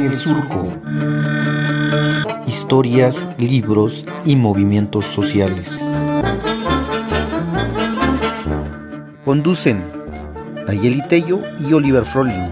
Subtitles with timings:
[0.00, 0.72] El Surco.
[2.46, 5.78] Historias, libros y movimientos sociales.
[9.24, 9.82] Conducen
[10.66, 12.48] Nayeli Tello y Oliver Frolin.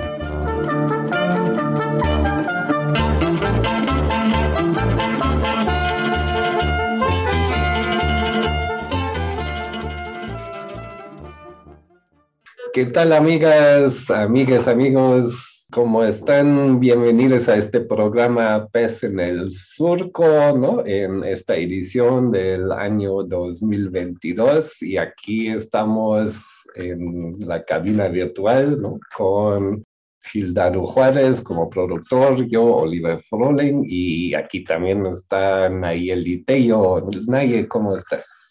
[12.74, 15.49] ¿Qué tal amigas, amigas, amigos?
[15.80, 16.78] ¿Cómo están?
[16.78, 20.84] Bienvenidos a este programa PES en el Surco, ¿no?
[20.84, 29.00] En esta edición del año 2022 y aquí estamos en la cabina virtual, ¿no?
[29.16, 29.82] Con
[30.22, 37.08] Gildardo Juárez como productor, yo, Oliver Froling, y aquí también está Nayeli Tello.
[37.26, 38.49] Nayel, ¿cómo estás?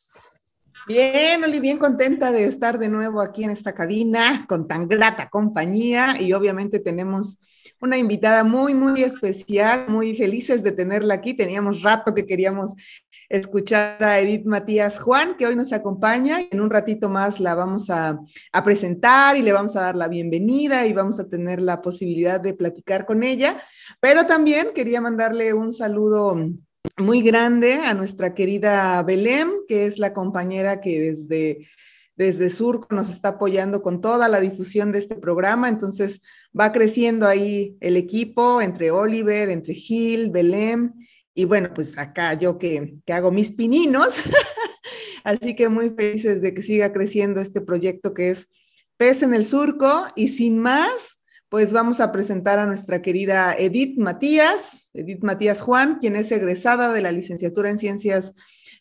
[0.90, 5.30] Bien, Oli, bien contenta de estar de nuevo aquí en esta cabina con tan grata
[5.30, 7.44] compañía y obviamente tenemos
[7.80, 11.36] una invitada muy, muy especial, muy felices de tenerla aquí.
[11.36, 12.74] Teníamos rato que queríamos
[13.30, 16.40] escuchar a Edith Matías Juan, que hoy nos acompaña.
[16.50, 18.20] En un ratito más la vamos a,
[18.52, 22.42] a, presentar y le vamos a dar la bienvenida y vamos a tener la posibilidad
[22.42, 23.62] de platicar con ella.
[24.00, 26.36] Pero también quería mandarle un saludo
[26.98, 31.70] muy grande a nuestra querida Belém, que es la compañera que desde,
[32.16, 35.70] desde Surco nos está apoyando con toda la difusión de este programa.
[35.70, 36.22] Entonces
[36.58, 40.94] va creciendo ahí el equipo entre Oliver, entre Gil, Belém.
[41.34, 44.16] Y bueno, pues acá yo que, que hago mis pininos.
[45.24, 48.50] Así que muy felices de que siga creciendo este proyecto que es
[48.98, 50.08] Pez en el Surco.
[50.16, 51.19] Y sin más,
[51.50, 56.94] pues vamos a presentar a nuestra querida Edith Matías, Edith Matías Juan, quien es egresada
[56.94, 58.36] de la licenciatura en Ciencias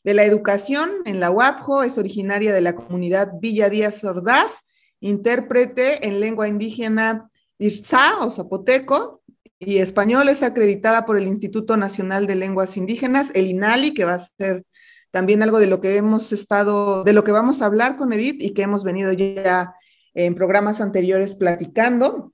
[0.05, 4.65] de la Educación en la UAPJO, es originaria de la comunidad Villa Díaz Ordaz,
[5.01, 9.23] intérprete en lengua indígena Irzá o zapoteco
[9.59, 14.15] y español, es acreditada por el Instituto Nacional de Lenguas Indígenas, el INALI, que va
[14.15, 14.65] a ser
[15.11, 18.43] también algo de lo que hemos estado, de lo que vamos a hablar con Edith
[18.43, 19.75] y que hemos venido ya
[20.15, 22.33] en programas anteriores platicando.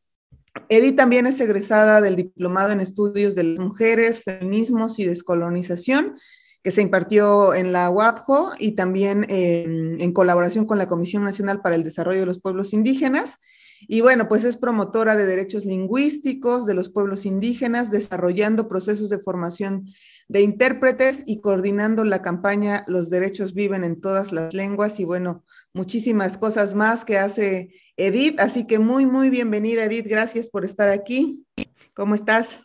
[0.68, 6.16] Edith también es egresada del Diplomado en Estudios de las Mujeres, Feminismos y Descolonización,
[6.62, 11.60] que se impartió en la UAPJO y también en, en colaboración con la Comisión Nacional
[11.60, 13.38] para el Desarrollo de los Pueblos Indígenas.
[13.86, 19.18] Y bueno, pues es promotora de derechos lingüísticos de los pueblos indígenas, desarrollando procesos de
[19.18, 19.92] formación
[20.28, 25.44] de intérpretes y coordinando la campaña Los derechos viven en todas las lenguas y bueno,
[25.74, 28.40] muchísimas cosas más que hace Edith.
[28.40, 30.06] Así que muy, muy bienvenida, Edith.
[30.06, 31.44] Gracias por estar aquí.
[31.94, 32.60] ¿Cómo estás?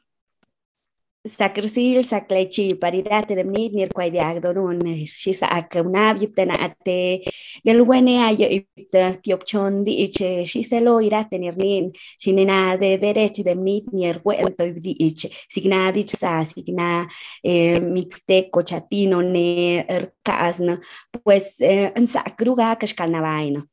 [1.26, 7.22] Sacrisil, saclechi, parirate de mi, ni el cuay de agdorun, shisa akunab, yuptena ate,
[7.66, 14.08] el buene ayo, yupta, tiopchon, diche, shiselo, irate, nirnin, shinena de derecho de mi, ni
[14.08, 17.06] el vuelto, diche, signa, dicha, sa, signa,
[17.44, 20.80] eh, mixteco, chatino, ne, ercasna,
[21.22, 23.68] pues, eh, en sacruga, kashkalnavaino.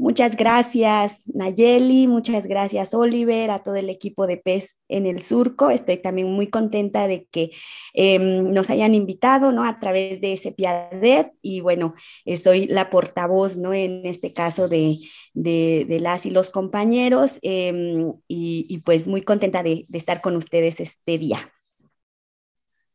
[0.00, 5.70] Muchas gracias Nayeli, muchas gracias Oliver, a todo el equipo de PES en el Surco.
[5.70, 7.50] Estoy también muy contenta de que
[7.94, 9.64] eh, nos hayan invitado ¿no?
[9.64, 11.94] a través de ese Piadet y bueno,
[12.40, 13.74] soy la portavoz ¿no?
[13.74, 14.98] en este caso de,
[15.34, 20.78] de, las y los compañeros y, y, pues muy contenta de, de estar con ustedes
[20.78, 21.52] este día.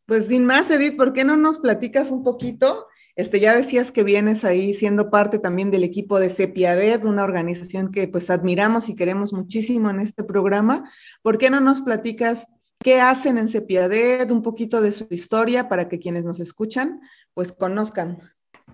[0.05, 2.87] Pues sin más, Edith, ¿por qué no nos platicas un poquito?
[3.15, 7.91] Este, ya decías que vienes ahí siendo parte también del equipo de Cepiadet, una organización
[7.91, 10.89] que pues admiramos y queremos muchísimo en este programa.
[11.21, 12.47] ¿Por qué no nos platicas
[12.79, 17.01] qué hacen en Cepiadet, un poquito de su historia para que quienes nos escuchan
[17.35, 18.19] pues conozcan?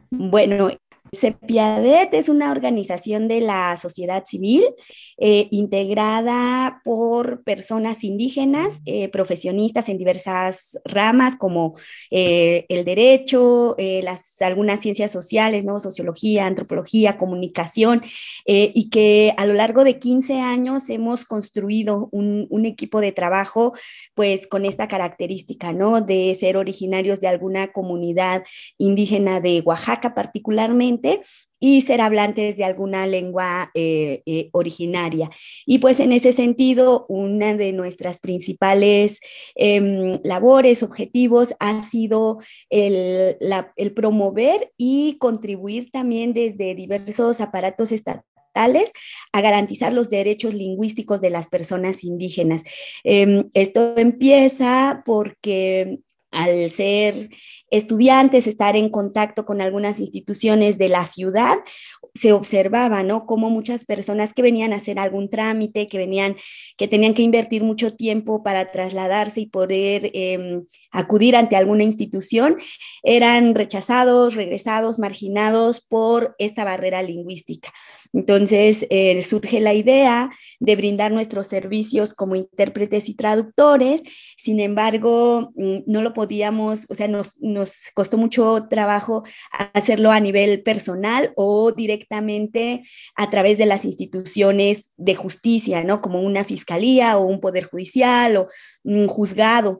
[0.10, 0.70] Bueno,
[1.12, 4.64] CEPIADET es una organización de la sociedad civil
[5.18, 11.76] eh, integrada por personas indígenas, eh, profesionistas en diversas ramas como
[12.12, 13.76] eh, el derecho,
[14.40, 15.80] algunas ciencias sociales, ¿no?
[15.80, 18.02] sociología, antropología, comunicación,
[18.46, 23.74] y que a lo largo de 15 años hemos construido un, un, equipo de trabajo
[24.14, 26.02] pues con esta característica ¿no?
[26.02, 28.44] de ser originarios de alguna comunidad
[28.78, 30.99] indígena de Oaxaca particularmente
[31.60, 35.30] y ser hablantes de alguna lengua eh, eh, originaria.
[35.66, 39.20] Y pues en ese sentido, una de nuestras principales
[39.56, 43.38] eh, labores, objetivos, ha sido el,
[43.94, 48.30] promover y contribuir también desde diversos aparatos estatales
[49.32, 52.64] a garantizar los derechos lingüísticos de las personas indígenas.
[53.04, 56.00] Eh, esto empieza porque
[56.32, 57.30] al ser
[57.72, 61.58] estudiantes, estar en contacto con algunas instituciones de la ciudad,
[62.16, 63.26] se observaba, ¿no?
[63.26, 66.36] Como muchas personas que venían a hacer algún trámite, que venían,
[66.78, 72.58] que tenían que invertir mucho tiempo para trasladarse y poder em, acudir ante alguna institución,
[73.04, 77.72] eran rechazados, regresados, marginados por esta barrera lingüística.
[78.14, 84.02] Entonces, eh, surge la idea de brindar nuestros servicios como intérpretes y traductores,
[84.38, 89.24] sin embargo, mm, no lo podíamos, o sea, nos, nos costó mucho trabajo
[89.74, 92.82] hacerlo a nivel personal o directamente
[93.16, 96.02] a través de las instituciones de justicia, ¿no?
[96.02, 98.48] Como una fiscalía o un poder judicial o
[98.84, 99.80] un juzgado.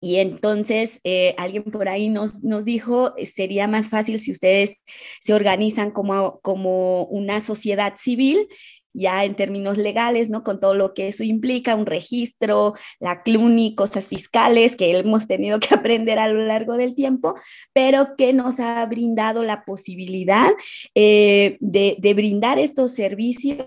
[0.00, 4.76] Y entonces eh, alguien por ahí nos, nos dijo, sería más fácil si ustedes
[5.20, 8.48] se organizan como, como una sociedad civil
[8.94, 10.42] ya en términos legales, ¿no?
[10.42, 15.60] Con todo lo que eso implica, un registro, la CLUNI, cosas fiscales que hemos tenido
[15.60, 17.34] que aprender a lo largo del tiempo,
[17.72, 20.50] pero que nos ha brindado la posibilidad
[20.94, 23.66] eh, de, brindar estos servicios,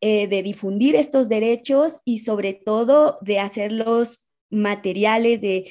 [0.00, 5.70] eh, de difundir estos derechos y sobre todo de hacerlos materiales, de,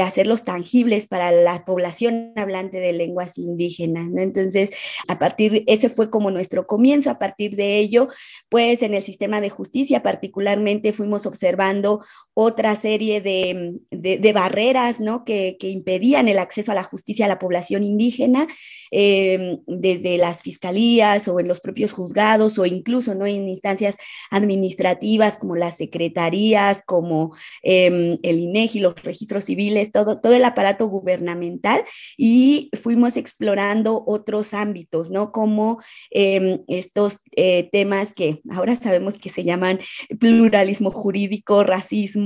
[0.00, 4.10] hacerlos tangibles para la población hablante de lenguas indígenas.
[4.16, 4.70] Entonces,
[5.08, 8.08] a partir, ese fue como nuestro comienzo, a partir de ello,
[8.48, 12.04] pues en el sistema de justicia particularmente fuimos observando
[12.34, 15.24] otra serie de, barreras ¿no?
[15.24, 18.46] que, impedían el acceso a la justicia a la población indígena,
[18.90, 23.26] em, desde las fiscalías o en los propios juzgados o incluso ¿no?
[23.26, 23.96] en instancias
[24.30, 27.34] administrativas como las secretarías, como...
[27.62, 31.82] Em, el INEGI, los registros civiles, todo, todo el aparato gubernamental
[32.16, 35.32] y fuimos explorando otros ámbitos, ¿no?
[35.32, 39.78] Como em, estos eh, temas que ahora sabemos que se llaman
[40.18, 42.23] pluralismo jurídico, racismo,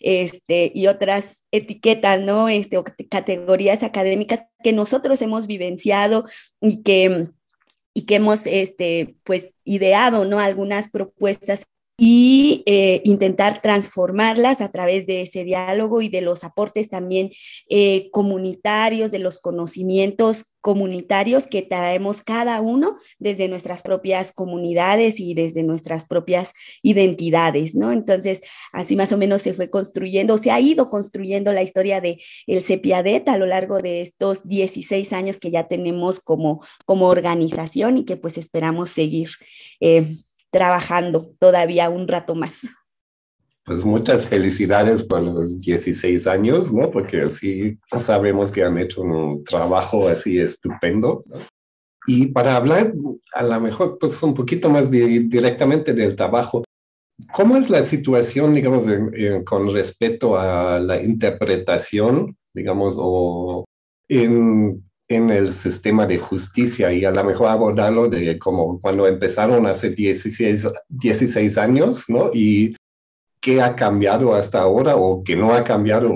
[0.00, 2.48] este, y otras etiquetas, ¿no?
[2.48, 6.24] Este, categorías académicas que nosotros hemos vivenciado
[6.60, 7.26] y que
[7.94, 10.40] y que hemos este, pues, ideado ¿no?
[10.40, 11.66] algunas propuestas
[11.96, 17.30] y eh, intentar transformarlas a través de ese diálogo y de los aportes también
[17.68, 25.34] eh, comunitarios, de los conocimientos comunitarios que traemos cada uno desde nuestras propias comunidades y
[25.34, 26.52] desde nuestras propias
[26.82, 27.92] identidades, ¿no?
[27.92, 28.40] Entonces,
[28.72, 32.62] así más o menos se fue construyendo, se ha ido construyendo la historia de el
[32.62, 38.04] CEPIADET a lo largo de estos 16 años que ya tenemos como, como organización y
[38.04, 39.30] que pues esperamos seguir.
[39.80, 40.06] Eh,
[40.52, 42.60] trabajando todavía un rato más.
[43.64, 46.90] Pues muchas felicidades por los 16 años, ¿no?
[46.90, 51.24] Porque sí sabemos que han hecho un trabajo así estupendo.
[52.06, 52.92] Y para hablar
[53.34, 56.64] a lo mejor pues un poquito más directamente del trabajo,
[57.32, 58.84] ¿cómo es la situación, digamos,
[59.46, 63.64] con respecto a la interpretación, digamos, o
[64.08, 64.84] en
[65.14, 69.90] en el sistema de justicia y a lo mejor abordarlo de como cuando empezaron hace
[69.90, 72.30] 16, 16 años, ¿no?
[72.32, 72.74] Y
[73.40, 76.12] qué ha cambiado hasta ahora o qué no ha cambiado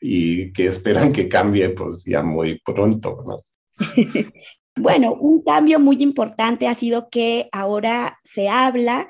[0.00, 3.42] y qué esperan que cambie pues ya muy pronto, ¿no?
[4.76, 9.08] bueno, un cambio muy importante ha sido que ahora se habla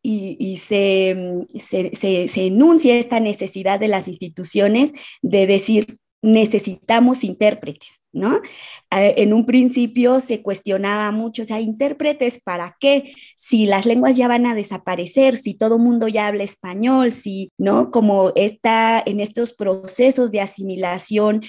[0.00, 8.02] y, se, se, se, se, enuncia esta necesidad de las instituciones de decir necesitamos intérpretes,
[8.12, 8.36] ¿no?
[8.90, 14.16] Eh, en un principio se cuestionaba mucho, o sea, intérpretes para qué, si las lenguas
[14.16, 17.90] ya van a desaparecer, si todo mundo ya habla español, si, ¿no?
[17.90, 21.42] Como está en estos procesos de asimilación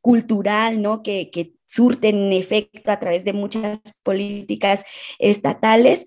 [0.00, 1.02] cultural, ¿no?
[1.02, 4.84] Que, que surten efecto a través de muchas políticas
[5.18, 6.04] estatales,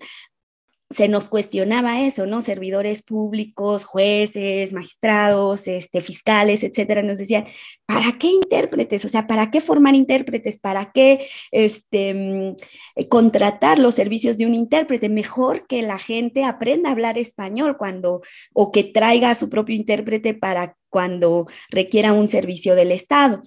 [0.90, 2.40] se nos cuestionaba eso, ¿no?
[2.40, 7.44] Servidores públicos, jueces, magistrados, este, fiscales, etcétera, nos decían,
[7.86, 9.04] ¿para qué intérpretes?
[9.04, 10.58] O sea, ¿para qué formar intérpretes?
[10.58, 15.08] ¿Para qué este, mm, contratar los servicios de un intérprete?
[15.08, 19.74] Mejor que la gente aprenda a hablar español cuando, o que traiga a su propio
[19.74, 23.42] intérprete para cuando requiera un servicio del Estado.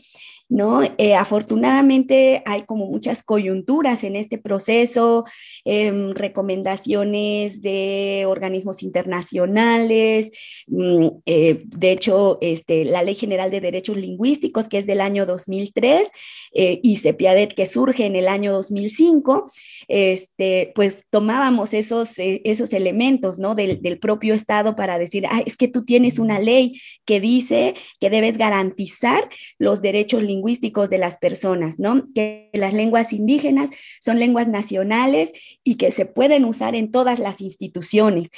[0.49, 0.81] ¿No?
[0.97, 5.23] Eh, afortunadamente hay como muchas coyunturas en este proceso,
[5.63, 10.31] em, recomendaciones de organismos internacionales,
[10.67, 15.27] mm, eh, de hecho, este, la Ley General de Derechos Lingüísticos, que es del año
[15.27, 16.07] 2003,
[16.51, 19.51] eh, y CEPIADET, que surge en el año 2005,
[19.87, 23.53] este, pues tomábamos esos, esos elementos, ¿no?
[23.53, 27.75] Del, del propio Estado para decir, ah, es que tú tienes una ley que dice
[27.99, 29.29] que debes garantizar
[29.59, 32.07] los derechos lingüísticos lingüísticos de las personas, ¿no?
[32.15, 33.69] Que las lenguas indígenas
[33.99, 35.31] son lenguas nacionales
[35.63, 38.29] y que se pueden usar en todas las instituciones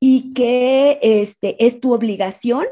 [0.00, 2.64] y que este, es tu obligación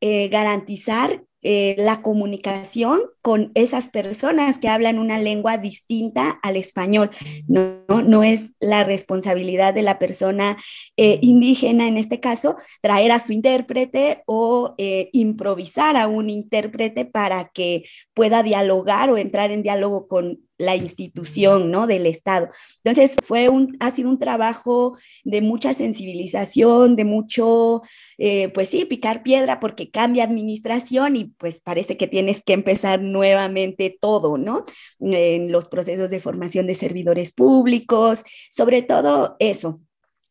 [0.00, 7.10] eh, garantizar eh, la comunicación con esas personas que hablan una lengua distinta al español.
[7.46, 10.56] No, no, es la responsabilidad de la persona
[10.96, 17.04] eh, indígena, en este caso, traer a su intérprete o eh, improvisar a un intérprete
[17.04, 17.84] para que
[18.14, 21.86] pueda dialogar o entrar en diálogo con la institución, ¿no?
[21.86, 22.48] Del Estado.
[22.82, 27.82] Entonces, fue un, ha sido un trabajo de mucha sensibilización, de mucho,
[28.18, 33.02] eh, pues sí, picar piedra porque cambia administración y pues parece que tienes que empezar
[33.02, 34.64] nuevamente todo, ¿no?
[35.00, 39.78] En los procesos de formación de servidores públicos, sobre todo eso,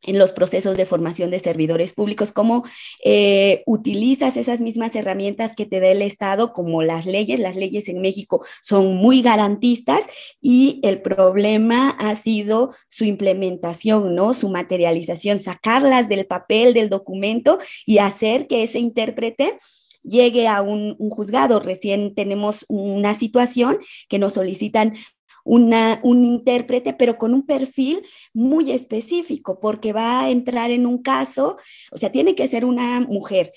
[0.06, 2.64] en los procesos de formación de servidores públicos, cómo
[3.04, 7.40] eh, utilizas esas mismas herramientas que te da el Estado, como las leyes.
[7.40, 10.02] Las leyes en México son muy garantistas
[10.42, 14.34] y el problema ha sido su implementación, ¿no?
[14.34, 19.58] Su materialización, sacarlas del papel, del documento y hacer que ese intérprete
[20.04, 21.60] llegue a un, un, juzgado.
[21.60, 23.78] Recién tenemos una situación
[24.10, 24.96] que nos solicitan
[25.44, 31.02] una, un intérprete, pero con un perfil muy específico, porque va a entrar en un
[31.02, 31.58] caso,
[31.92, 33.54] o sea, tiene que ser una mujer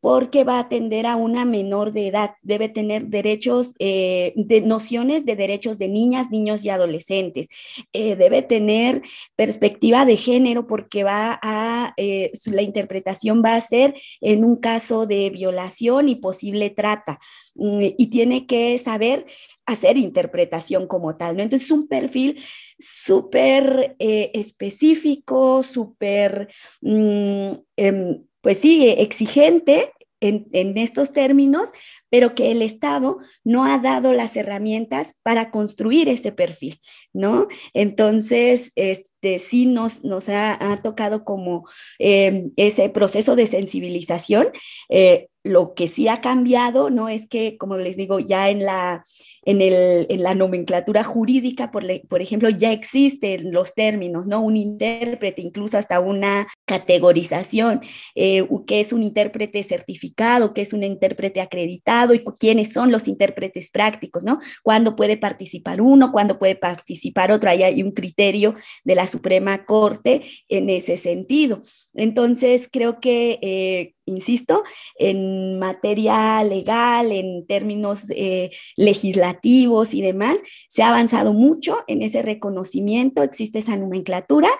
[0.00, 5.26] porque va a atender a una menor de edad, debe tener derechos, eh, de nociones
[5.26, 7.48] de derechos de niñas, niños y adolescentes,
[7.92, 9.02] eh, debe tener
[9.36, 15.06] perspectiva de género porque va a, eh, la interpretación va a ser en un caso
[15.06, 17.18] de violación y posible trata,
[17.54, 19.26] mm, y tiene que saber
[19.66, 21.42] hacer interpretación como tal, ¿no?
[21.42, 22.40] Entonces es un perfil
[22.78, 26.48] súper específico, súper,
[26.80, 31.70] mm, em, pues sí, exigente en, estos términos,
[32.10, 36.80] pero que el Estado no ha dado las herramientas para construir ese perfil,
[37.12, 37.48] ¿no?
[37.72, 41.66] Entonces, este, sí nos, ha, tocado como
[41.98, 44.48] em, ese proceso de sensibilización.
[44.90, 47.08] Eh, lo que sí ha cambiado, ¿no?
[47.08, 49.02] Es que, como les digo, ya en la,
[49.42, 54.40] en el, en la nomenclatura jurídica, por, ejemplo, ya existen los términos, ¿no?
[54.40, 57.80] Un intérprete, incluso hasta una categorización,
[58.14, 63.08] eh, que es un intérprete certificado, que es un intérprete acreditado y quiénes son los
[63.08, 64.38] intérpretes prácticos, ¿no?
[64.62, 68.54] Cuándo puede participar uno, cuándo puede participar otro, ahí hay un criterio
[68.84, 71.62] de la Suprema Corte en ese sentido.
[71.94, 73.38] Entonces, creo que...
[73.40, 74.62] Eh, insisto,
[74.96, 80.36] en materia legal, en términos eh, legislativos y demás,
[80.68, 84.50] se ha avanzado mucho en ese reconocimiento, existe esa nomenclatura,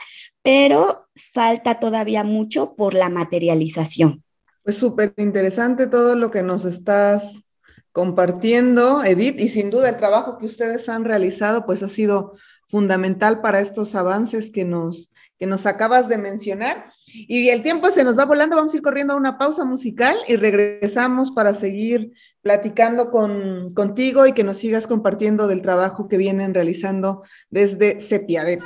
[0.42, 4.25] pero falta todavía mucho por la materialización.
[4.64, 7.45] Pues súper interesante todo lo que nos estás
[7.92, 12.35] compartiendo, Edith, y sin duda el trabajo que ustedes han realizado, pues ha sido
[12.69, 16.92] fundamental para estos avances que nos, que nos acabas de mencionar.
[17.06, 20.14] Y el tiempo se nos va volando, vamos a ir corriendo a una pausa musical
[20.28, 26.18] y regresamos para seguir platicando con, contigo y que nos sigas compartiendo del trabajo que
[26.18, 28.61] vienen realizando desde Cepiadet.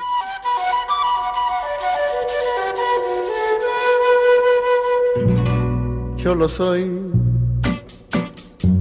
[6.16, 6.90] Yo lo soy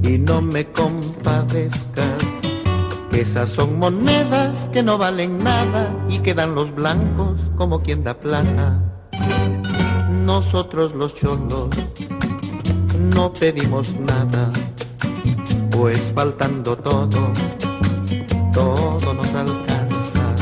[0.02, 2.24] y no me compadezcas,
[3.14, 8.82] esas son monedas que no valen nada y quedan los blancos como quien da plata
[10.26, 11.70] nosotros los cholos
[13.14, 14.52] no pedimos nada,
[15.72, 17.32] pues faltando todo,
[18.52, 20.36] todo nos alcanza.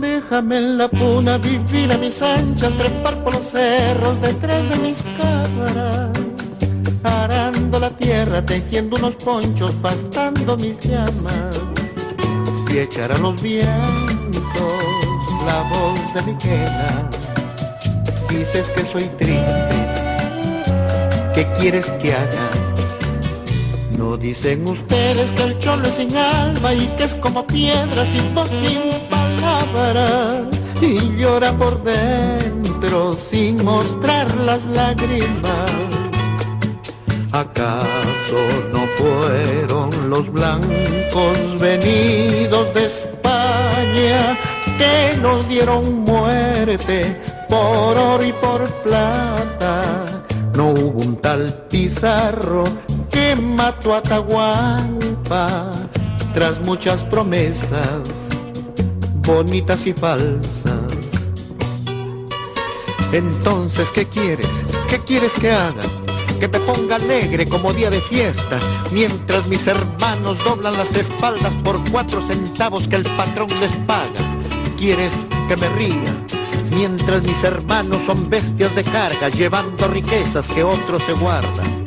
[0.00, 5.02] Déjame en la puna vivir a mis anchas, trepar por los cerros detrás de mis
[5.18, 6.10] cámaras,
[7.06, 11.56] arando la tierra, tejiendo unos ponchos, pastando mis llamas
[12.70, 13.86] y echar a los vientos
[15.46, 17.08] la voz de mi queda
[18.28, 19.76] dices que soy triste,
[21.34, 22.50] ¿qué quieres que haga?
[23.96, 28.34] No dicen ustedes que el cholo es sin alma y que es como piedra sin
[28.34, 30.42] voz, sin palabras
[30.80, 36.05] y llora por dentro sin mostrar las lágrimas.
[37.36, 38.38] ¿Acaso
[38.72, 44.38] no fueron los blancos venidos de España
[44.78, 47.14] que nos dieron muerte
[47.46, 50.06] por oro y por plata.
[50.56, 52.64] No hubo un tal Pizarro
[53.10, 55.72] que mató a Tahualpa
[56.32, 58.30] tras muchas promesas
[59.26, 60.80] bonitas y falsas.
[63.12, 64.64] Entonces, ¿qué quieres?
[64.88, 65.95] ¿Qué quieres que haga?
[66.38, 68.58] Que me ponga alegre como día de fiesta,
[68.92, 74.38] mientras mis hermanos doblan las espaldas por cuatro centavos que el patrón les paga.
[74.76, 75.12] ¿Quieres
[75.48, 76.26] que me ría?
[76.76, 81.84] mientras mis hermanos son bestias de carga, llevando riquezas que otros se guardan.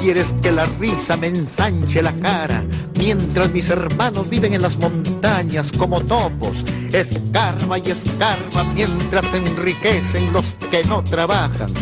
[0.00, 2.64] Quieres que la risa me ensanche la cara,
[2.98, 6.64] mientras mis hermanos viven en las montañas como topos.
[6.92, 11.72] Escarba y escarba mientras enriquecen los que no trabajan.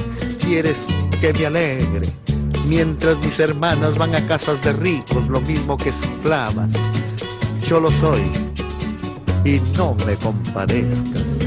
[0.40, 0.86] Quieres
[1.20, 2.08] que me alegre,
[2.66, 6.72] mientras mis hermanas van a casas de ricos, lo mismo que esclavas.
[7.66, 8.22] Yo lo soy
[9.44, 11.38] y no me compadezcas.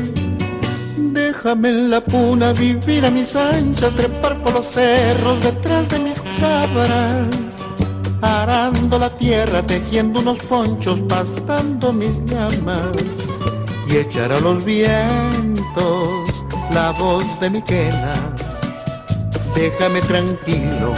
[0.97, 6.21] Déjame en la puna vivir a mis anchas, trepar por los cerros detrás de mis
[6.39, 7.27] cabras,
[8.21, 12.95] arando la tierra, tejiendo unos ponchos, pastando mis llamas
[13.87, 16.29] y echar a los vientos
[16.73, 18.28] la voz de mi quena.
[19.59, 20.93] Déjame tranquilo,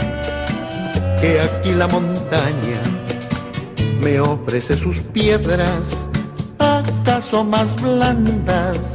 [1.20, 2.80] que aquí la montaña
[4.00, 6.06] me ofrece sus piedras,
[6.60, 8.94] acaso más blandas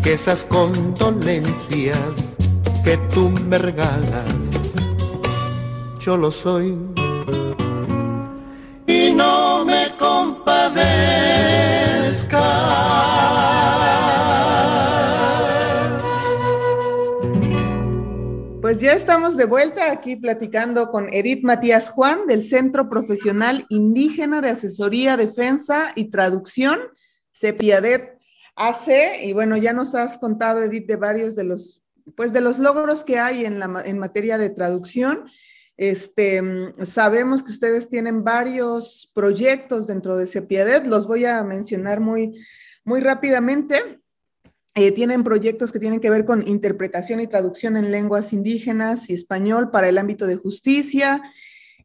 [0.00, 2.36] que esas condolencias
[2.84, 4.44] que tú me regalas.
[5.98, 6.78] Yo lo soy
[8.86, 11.17] y no me compadezca.
[18.78, 24.40] Pues ya estamos de vuelta aquí platicando con Edith Matías Juan del Centro Profesional Indígena
[24.40, 26.78] de Asesoría, Defensa y Traducción,
[27.32, 28.20] CEPIADET
[28.54, 29.24] AC.
[29.24, 31.82] Y bueno, ya nos has contado, Edith, de varios de los,
[32.16, 35.24] pues de los logros que hay en, la, en materia de traducción.
[35.76, 36.40] Este,
[36.82, 42.46] sabemos que ustedes tienen varios proyectos dentro de CEPIADET, los voy a mencionar muy,
[42.84, 43.97] muy rápidamente.
[44.80, 49.12] Eh, tienen proyectos que tienen que ver con interpretación y traducción en lenguas indígenas y
[49.12, 51.20] español para el ámbito de justicia,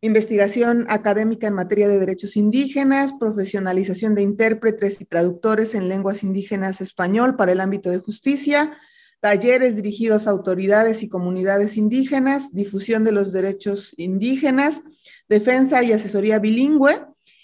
[0.01, 6.81] investigación académica en materia de derechos indígenas, profesionalización de intérpretes y traductores en lenguas indígenas
[6.81, 8.77] español para el ámbito de justicia,
[9.21, 14.83] talleres dirigidos a autoridades y comunidades indígenas, difusión de los derechos indígenas,
[15.27, 17.01] defensa y asesoría bilingüe.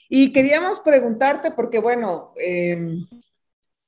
[0.09, 2.99] Y queríamos preguntarte, porque bueno, eh,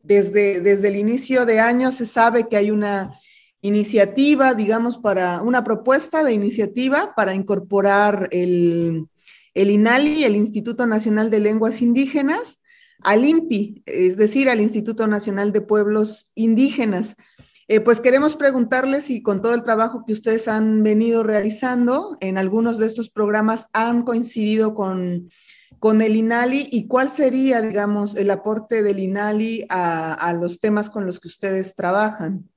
[0.03, 3.19] desde, desde el inicio de año se sabe que hay una
[3.61, 9.07] iniciativa, digamos, para una propuesta de iniciativa para incorporar el,
[9.53, 12.61] el INALI, el Instituto Nacional de Lenguas Indígenas,
[13.01, 17.15] al INPI, es decir, al Instituto Nacional de Pueblos Indígenas.
[17.67, 22.37] Eh, pues queremos preguntarles si con todo el trabajo que ustedes han venido realizando en
[22.37, 25.29] algunos de estos programas han coincidido con,
[25.81, 31.07] con el INALI y cuál sería, digamos, el aporte del INALI a, los temas con
[31.07, 32.47] los que ustedes trabajan.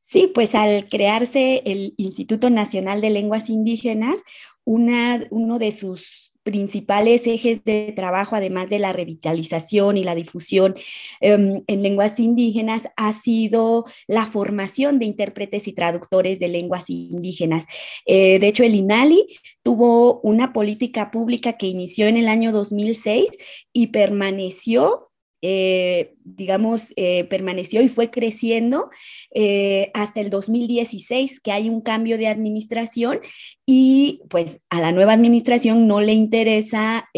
[0.00, 4.14] Sí, pues al crearse el Instituto Nacional de Lenguas Indígenas,
[4.62, 10.74] una, uno de sus principales ejes de trabajo, además de la revitalización y la difusión
[11.20, 17.66] um, en lenguas indígenas, ha sido la formación de intérpretes y traductores de lenguas indígenas.
[18.06, 19.26] Eh, de hecho, el INALI
[19.62, 23.28] tuvo una política pública que inició en el año 2006
[23.72, 25.11] y permaneció
[25.42, 28.90] eh, digamos, eh, permaneció y fue creciendo
[29.34, 33.18] eh, hasta el 2016, que hay un cambio de administración
[33.66, 37.08] y pues a la nueva administración no le interesa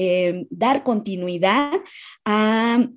[0.51, 1.73] dar continuidad
[2.25, 2.89] a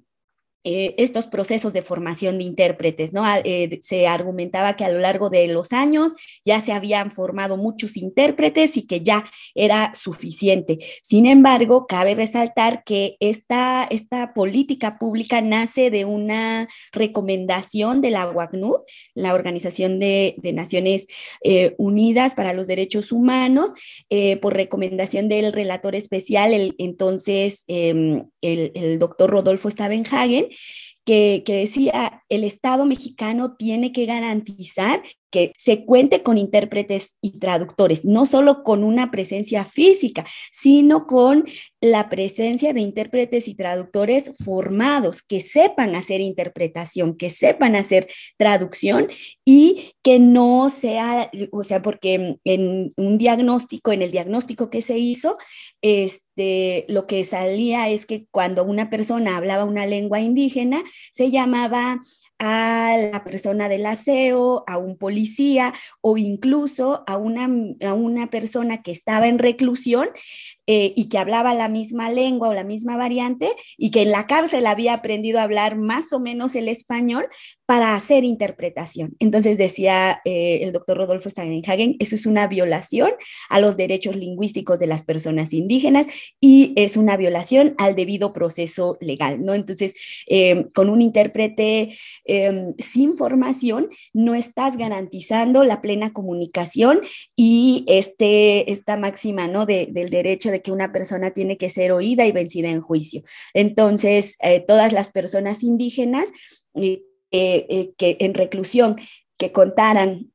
[0.70, 3.24] eh, estos procesos de formación de intérpretes, ¿no?
[3.46, 7.96] Eh, se argumentaba que a lo largo de los años ya se habían formado muchos
[7.96, 9.24] intérpretes y que ya
[9.56, 10.78] era suficiente.
[11.04, 18.30] Sin embargo, cabe resaltar que esta, esta política pública nace de una recomendación de la
[18.30, 18.82] UACNUD,
[19.16, 21.06] la Organización de, Naciones
[21.44, 23.72] eh, Unidas para los Derechos Humanos,
[24.42, 30.48] por recomendación del relator especial, el, entonces em, el, el doctor Rodolfo Stavenhagen,
[31.06, 38.06] que, decía, el Estado mexicano tiene que garantizar que se cuente con intérpretes y traductores,
[38.06, 41.46] no solo con una presencia física, sino con
[41.82, 49.10] la presencia de intérpretes y traductores formados, que sepan hacer interpretación, que sepan hacer traducción
[49.46, 54.98] y que no sea, o sea, porque en un diagnóstico, en el diagnóstico que se
[54.98, 55.38] hizo,
[55.82, 62.00] este, lo que salía es que cuando una persona hablaba una lengua indígena, se llamaba
[62.40, 67.50] a la persona del aseo, a un policía o incluso a una,
[67.88, 70.08] a una persona que estaba en reclusión
[70.68, 74.28] eh, y que hablaba la misma lengua o la misma variante y que en la
[74.28, 77.26] cárcel había aprendido a hablar más o menos el español
[77.66, 79.16] para hacer interpretación.
[79.20, 83.12] Entonces decía eh, el doctor Rodolfo Steinhagen, eso es una violación
[83.50, 86.06] a los derechos lingüísticos de las personas indígenas
[86.40, 89.54] y es una violación al debido proceso legal, ¿no?
[89.54, 89.94] Entonces,
[90.28, 91.98] eh, con un intérprete
[92.78, 97.02] sin formación no estás garantizando la plena comunicación
[97.36, 99.66] y este, esta máxima ¿no?
[99.66, 103.24] del derecho de que una persona tiene que ser oída y vencida en juicio.
[103.54, 106.30] Entonces, eh, todas las personas indígenas
[106.76, 108.96] eh, eh, que en reclusión
[109.38, 110.32] que contaran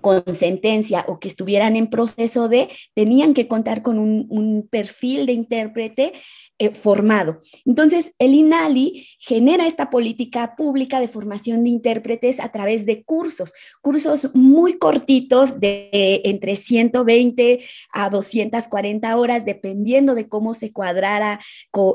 [0.00, 5.32] con sentencia o que estuvieran en proceso de, tenían que contar con un, perfil de
[5.32, 6.12] intérprete
[6.58, 7.40] eh, formado.
[7.64, 13.52] Entonces, el INALI genera esta política pública de formación de intérpretes a través de cursos,
[13.80, 15.90] cursos muy cortitos de
[16.24, 17.60] entre 120
[17.92, 21.40] a 240 horas, dependiendo de cómo se cuadrara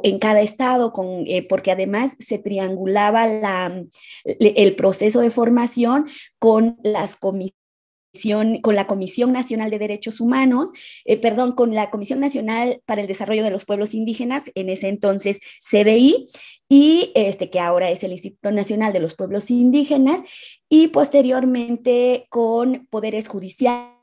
[0.03, 0.93] en cada estado,
[1.25, 3.83] eh, porque además se triangulaba la,
[4.25, 6.07] el proceso de formación
[6.39, 7.56] con las comisiones
[8.61, 10.69] con la Comisión Nacional de Derechos Humanos,
[11.05, 14.87] eh, perdón, con la Comisión Nacional para el Desarrollo de los Pueblos Indígenas, en ese
[14.87, 16.25] entonces CDI,
[16.69, 20.21] y este que ahora es el Instituto Nacional de los Pueblos Indígenas,
[20.69, 23.96] y posteriormente con poderes judiciales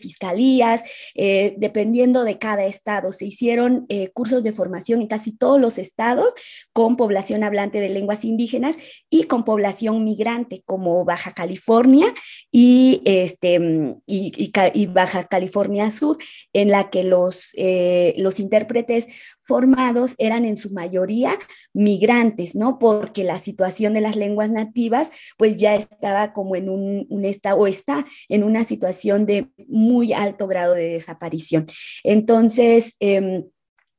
[0.00, 0.82] fiscalías,
[1.14, 3.12] eh, dependiendo de cada estado.
[3.12, 6.32] Se hicieron eh, cursos de formación en casi todos los estados
[6.72, 8.76] con población hablante de lenguas indígenas
[9.10, 12.06] y con población migrante como Baja California
[12.50, 13.60] y, este,
[14.06, 16.18] y, Baja California Sur,
[16.52, 19.06] en la que los, eh, los intérpretes
[19.50, 21.32] formados eran en su mayoría
[21.74, 22.78] migrantes, ¿no?
[22.78, 27.58] Porque la situación de las lenguas nativas pues ya estaba como en un, un estado
[27.58, 31.66] o está en una situación de muy alto grado de desaparición.
[32.04, 33.42] Entonces, em,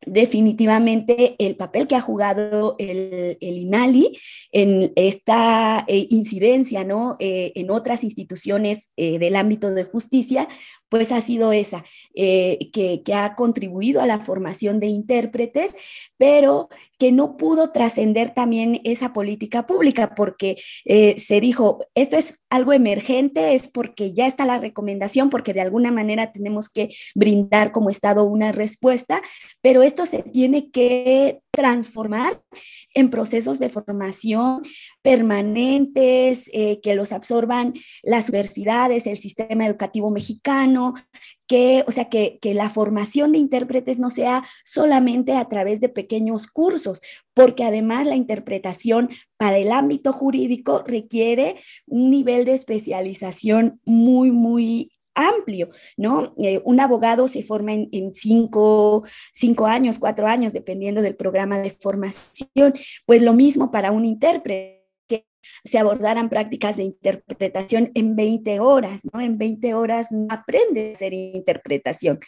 [0.06, 4.18] definitivamente el papel que ha jugado el, INALI
[4.52, 7.18] en esta eh, incidencia ¿no?
[7.20, 10.48] Eh, en otras instituciones eh, del ámbito de justicia,
[10.90, 15.74] pues ha sido esa, que, que, ha contribuido a la formación de intérpretes,
[16.22, 20.56] pero que no pudo trascender también esa política pública, porque
[20.86, 25.92] se dijo, esto es algo emergente, es porque ya está la recomendación, porque de alguna
[25.92, 29.20] manera tenemos que brindar como Estado una respuesta,
[29.62, 32.42] pero esto se tiene que transformar
[32.94, 34.64] en procesos de formación
[35.02, 40.94] permanentes, eh, que los absorban las universidades, el sistema educativo mexicano,
[41.48, 45.90] que, o sea, que, que, la formación de intérpretes no sea solamente a través de
[45.90, 47.02] pequeños cursos,
[47.34, 54.92] porque además la interpretación para el ámbito jurídico requiere un nivel de especialización muy, muy
[55.15, 56.34] amplio, ¿no?
[56.41, 61.71] Eh, un abogado se forma en, cinco, cinco, años, cuatro años, dependiendo del programa de
[61.71, 62.74] formación.
[63.06, 64.81] Pues lo mismo para un intérprete
[65.63, 69.21] se abordaran prácticas de interpretación en 20 horas, ¿no?
[69.21, 72.19] En 20 horas aprende a hacer interpretación.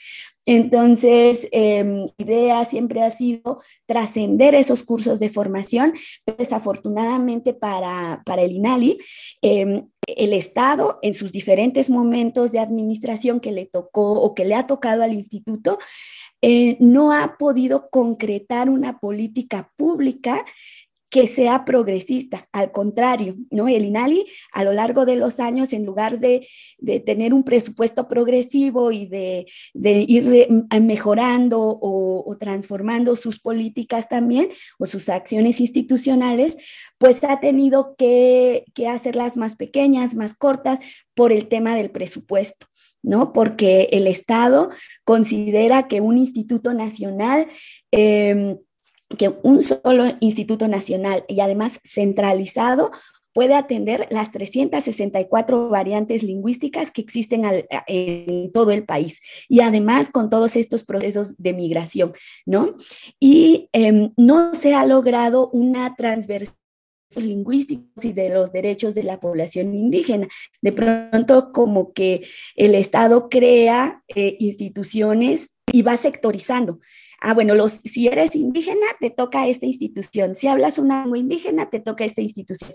[0.46, 5.94] Entonces, eh, idea siempre ha sido trascender esos cursos de formación.
[6.38, 8.98] Desafortunadamente para, para el INALI,
[9.42, 14.56] em, el Estado en sus diferentes momentos de administración que le tocó o que le
[14.56, 15.78] ha tocado al instituto,
[16.42, 20.44] eh, no ha podido concretar una política pública
[21.14, 22.50] que sea progresista.
[22.52, 23.68] Al contrario, ¿no?
[23.68, 26.48] El INALI a lo largo de los años, en lugar de,
[27.06, 29.46] tener un presupuesto progresivo y de,
[29.76, 30.50] ir
[30.82, 34.50] mejorando o, transformando sus políticas también
[34.80, 36.58] o sus acciones institucionales,
[36.98, 40.80] pues ha tenido que, hacerlas más pequeñas, más cortas
[41.14, 42.66] por el tema del presupuesto,
[43.04, 43.34] ¿no?
[43.34, 44.72] Porque el Estado
[45.04, 47.50] considera que un instituto nacional...
[47.92, 48.58] Em,
[49.18, 52.92] que un solo instituto nacional y además centralizado
[53.34, 57.44] puede atender las 364 variantes lingüísticas que existen
[57.88, 62.14] en todo el país y además con todos estos procesos de migración,
[62.46, 62.76] ¿no?
[63.20, 66.64] Y em, no se ha logrado una transversalidad
[67.16, 70.28] lingüísticos y de los derechos de la población indígena.
[70.62, 76.80] De pronto, como que el Estado crea eh, instituciones y va sectorizando
[77.24, 81.70] ah, bueno, los, si eres indígena, te toca esta institución, si hablas una lengua indígena,
[81.70, 82.72] te toca esta institución,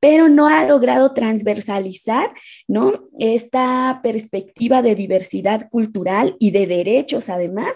[0.00, 2.32] pero no ha logrado transversalizar,
[2.66, 3.08] ¿no?
[3.18, 7.72] Esta perspectiva de diversidad cultural y de derechos, además,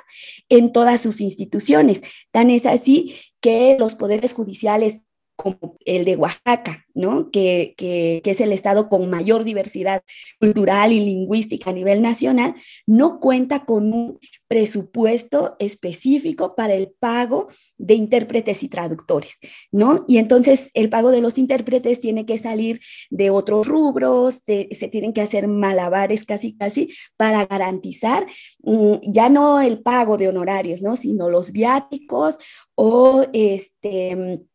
[0.49, 2.03] en todas sus instituciones.
[2.33, 5.03] Tan es así que los poderes judiciales
[5.37, 7.31] como el de Oaxaca, ¿no?
[7.31, 10.03] Que, que, es el estado con mayor diversidad
[10.40, 12.55] cultural y lingüística a nivel nacional,
[12.87, 14.18] no cuenta con un
[14.49, 19.38] presupuesto específico para el pago de intérpretes y traductores,
[19.70, 20.05] ¿no?
[20.09, 25.12] Y entonces el pago de los intérpretes tiene que salir de otros rubros, se tienen
[25.12, 28.27] que hacer malabares casi casi para garantizar
[28.62, 30.96] mm, ya no el pago de honorarios, ¿no?
[30.96, 32.38] Sino los viáticos
[32.75, 34.46] o este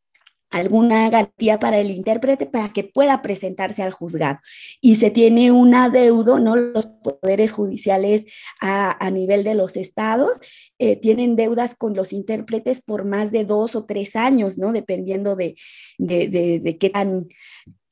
[0.52, 4.40] alguna garantía para el intérprete para que pueda presentarse al juzgado.
[4.82, 6.56] Y se tiene un adeudo, ¿no?
[6.56, 8.26] Los poderes judiciales
[8.60, 10.40] a, nivel de los estados
[10.78, 14.72] eh, tienen deudas con los intérpretes por más de dos o tres años, ¿no?
[14.72, 15.56] Dependiendo de,
[15.98, 17.28] de, de, de qué tan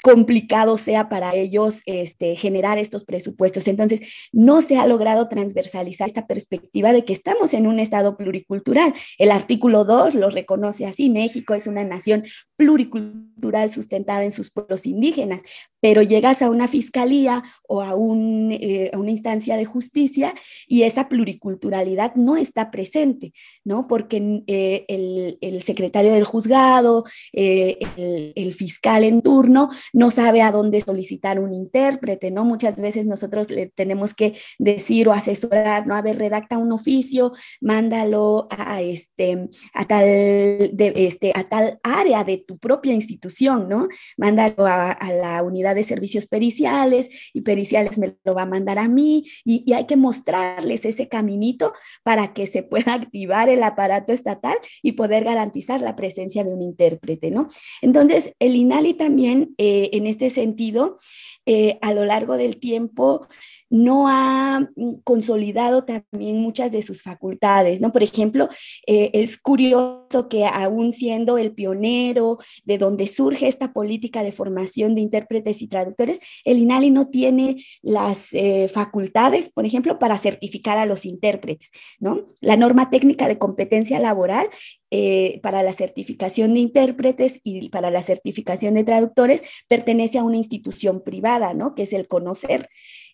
[0.01, 3.67] complicado sea para ellos este, generar estos presupuestos.
[3.67, 8.93] Entonces, no se ha logrado transversalizar esta perspectiva de que estamos en un Estado pluricultural.
[9.17, 12.23] El artículo 2 lo reconoce así, México es una nación
[12.55, 15.41] pluricultural sustentada en sus pueblos indígenas,
[15.81, 20.33] pero llegas a una fiscalía o a, eh, una instancia de justicia
[20.67, 23.33] y esa pluriculturalidad no está presente,
[23.63, 23.87] ¿no?
[23.87, 30.51] Porque eh, el, secretario del juzgado, eh, el, el, fiscal en turno, no sabe a
[30.51, 32.45] dónde solicitar un intérprete, ¿no?
[32.45, 35.95] Muchas veces nosotros le tenemos que decir o asesorar, ¿no?
[35.95, 42.23] A ver, redacta un oficio, mándalo a, este, a, tal, de, este, a tal área
[42.23, 43.87] de tu propia institución, ¿no?
[44.17, 48.87] Mándalo a, la unidad de servicios periciales y periciales me lo va a mandar a
[48.87, 51.73] mí y, hay que mostrarles ese caminito
[52.03, 56.61] para que se pueda activar el aparato estatal y poder garantizar la presencia de un
[56.61, 57.47] intérprete, ¿no?
[57.81, 60.97] Entonces, el INALI también, eh, en este sentido,
[61.45, 63.27] eh, a lo largo del tiempo,
[63.69, 67.91] no ha mm, consolidado también muchas de sus facultades, ¿no?
[67.91, 68.49] Por ejemplo,
[68.87, 74.95] eh, es curioso que aún siendo el pionero de donde surge esta política de formación
[74.95, 80.77] de intérpretes y traductores, el INALI no tiene las eh, facultades, por ejemplo, para certificar
[80.77, 82.21] a los intérpretes, ¿no?
[82.41, 84.47] La norma técnica de competencia laboral
[84.91, 90.37] eh, para la certificación de intérpretes y para la certificación de traductores pertenece a una
[90.37, 91.75] institución privada, ¿no?
[91.75, 92.69] Que es el conocer.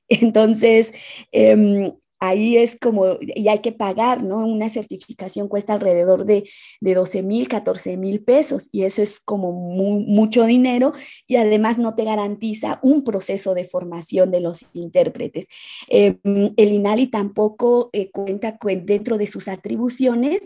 [0.10, 0.92] Entonces,
[1.32, 4.46] em, ahí es como, y hay que pagar, ¿no?
[4.46, 6.48] Una certificación cuesta alrededor de,
[6.80, 10.94] de 12 mil, 14 mil pesos y eso es como mucho dinero
[11.28, 15.48] y además no te garantiza un proceso de formación de los intérpretes.
[15.88, 16.18] Em,
[16.58, 20.42] el INALI tampoco eh, cuenta dentro de sus atribuciones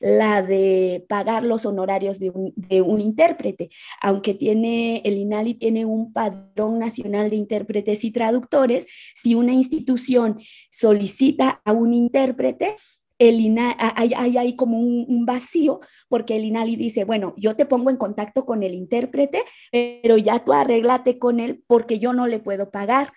[0.00, 5.84] la de pagar los honorarios de un, de un intérprete, aunque tiene, el INALI tiene
[5.84, 10.38] un padrón nacional de intérpretes y traductores, si una institución
[10.70, 11.13] solicita
[11.64, 12.76] a un intérprete,
[13.18, 17.96] el hay, hay, como un, vacío porque el INALI dice, bueno, yo te pongo en
[17.96, 22.70] contacto con el intérprete, pero ya tú arréglate con él porque yo no le puedo
[22.70, 23.12] pagar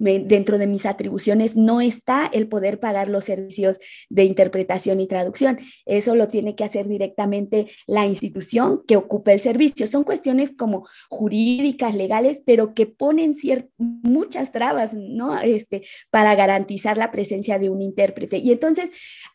[0.00, 5.58] dentro de mis atribuciones no está el poder pagar los servicios de interpretación y traducción.
[5.84, 9.86] Eso lo tiene que hacer directamente la institución que ocupa el servicio.
[9.86, 13.36] Son cuestiones como jurídicas, legales, pero que ponen
[13.78, 15.38] muchas trabas, ¿no?
[15.40, 18.38] Este, para garantizar la presencia de un intérprete.
[18.38, 18.90] Y entonces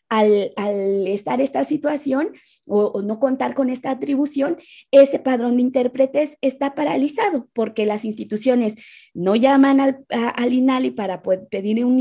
[0.08, 2.32] al, estar esta situación
[2.68, 4.56] o, no contar con esta atribución,
[4.90, 8.76] ese padrón de intérpretes está paralizado porque las instituciones
[9.14, 11.98] no llaman al, INALI para pedir un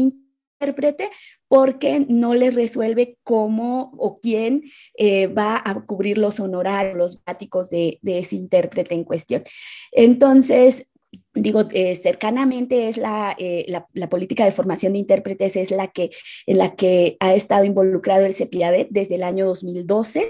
[0.59, 1.09] intérprete
[1.47, 4.63] porque no les resuelve cómo o quién
[4.97, 9.43] eh, va a cubrir los honorarios, los váticos de, de ese intérprete en cuestión.
[9.91, 10.87] Entonces,
[11.35, 16.09] digo, eh, cercanamente es eh, la, la, política de formación de intérpretes es la que,
[16.47, 20.23] en la que ha estado involucrado el CEPIADET desde el año 2012,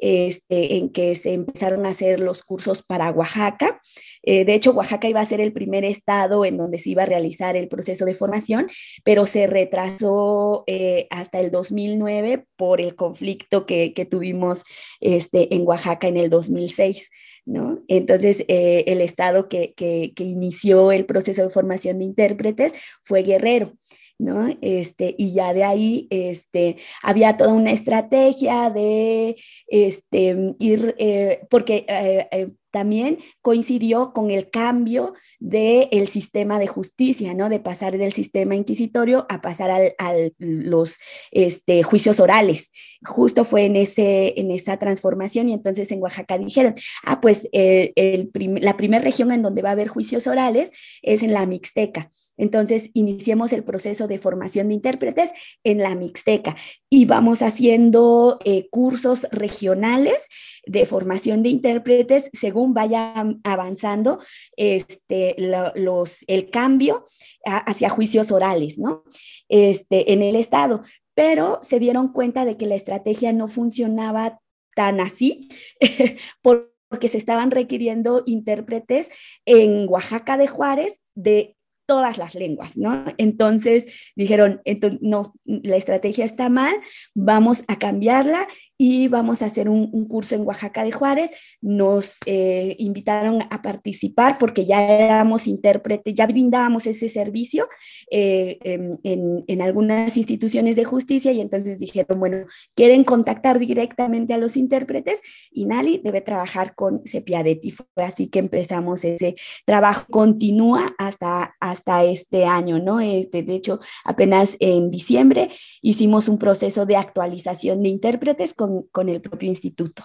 [0.00, 3.80] este, en que se empezaron a hacer los cursos para Oaxaca.
[4.22, 7.06] Eh, de hecho, Oaxaca iba a ser el primer estado en donde se iba a
[7.06, 8.66] realizar el proceso de formación,
[9.04, 10.64] pero se retrasó
[11.10, 14.62] hasta el 2009 por el conflicto que, tuvimos
[15.00, 17.08] este, en Oaxaca en el 2006.
[17.44, 17.82] ¿no?
[17.88, 19.74] Entonces, eh, el estado que,
[20.18, 23.74] inició el proceso de formación de intérpretes fue Guerrero.
[24.20, 24.48] ¿No?
[24.60, 31.86] Este, y ya de ahí este, había toda una estrategia de este, ir, eh, porque
[31.88, 37.48] eh, también coincidió con el cambio del sistema de justicia, ¿no?
[37.48, 40.96] De pasar del sistema inquisitorio a pasar a los
[41.32, 42.70] este, juicios orales.
[43.04, 48.76] Justo fue en, ese, en esa transformación y entonces en Oaxaca dijeron, ah, pues la
[48.76, 50.70] primera región en donde va a haber juicios orales
[51.02, 52.10] es en la Mixteca.
[52.40, 55.30] Entonces, iniciemos el proceso de formación de intérpretes
[55.62, 56.56] en la Mixteca
[56.88, 60.26] y vamos haciendo eh, cursos regionales
[60.66, 64.20] de formación de intérpretes según vaya avanzando
[64.56, 65.36] este,
[65.74, 67.04] los, el cambio
[67.44, 69.04] hacia juicios orales, ¿no?
[69.48, 70.82] Este, en el Estado.
[71.14, 74.40] Pero se dieron cuenta de que la estrategia no funcionaba
[74.74, 75.48] tan así,
[76.42, 79.10] porque se estaban requiriendo intérpretes
[79.44, 81.56] en Oaxaca de Juárez de
[81.90, 83.04] todas las lenguas, ¿no?
[83.18, 86.72] Entonces dijeron, entonces, no, la estrategia está mal,
[87.16, 88.46] vamos a cambiarla
[88.82, 91.30] y vamos a hacer un, curso en Oaxaca de Juárez.
[91.60, 97.68] Nos eh, invitaron a participar porque ya éramos intérpretes, ya brindábamos ese servicio
[98.10, 104.38] eh, en, en, algunas instituciones de justicia y entonces dijeron, bueno, quieren contactar directamente a
[104.38, 105.20] los intérpretes
[105.52, 109.34] y Nali debe trabajar con Cepiadet y fue así que empezamos ese
[109.66, 113.00] trabajo, continúa hasta, hasta este año, ¿no?
[113.00, 115.50] Este, de hecho, apenas en diciembre
[115.82, 120.04] hicimos un proceso de actualización de intérpretes con con, el propio instituto.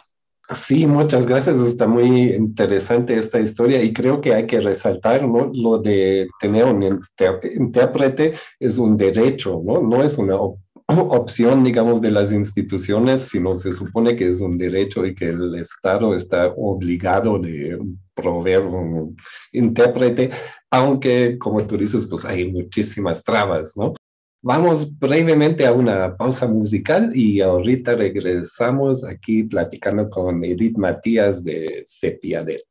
[0.53, 1.59] Sí, muchas gracias.
[1.59, 5.51] Está muy interesante esta historia y creo que hay que resaltar, ¿no?
[5.53, 7.01] Lo de tener un
[7.57, 9.81] intérprete es un derecho, ¿no?
[9.81, 10.37] No es una
[10.87, 15.55] opción, digamos, de las instituciones, sino se supone que es un derecho y que el
[15.55, 17.79] Estado está obligado de
[18.13, 19.15] proveer un
[19.51, 20.29] intérprete,
[20.69, 23.93] aunque, como tú dices, pues hay muchísimas trabas, ¿no?
[24.47, 31.83] Vamos brevemente a una pausa musical y ahorita regresamos aquí platicando con Edith Matías de
[31.87, 32.61] Cepiadet.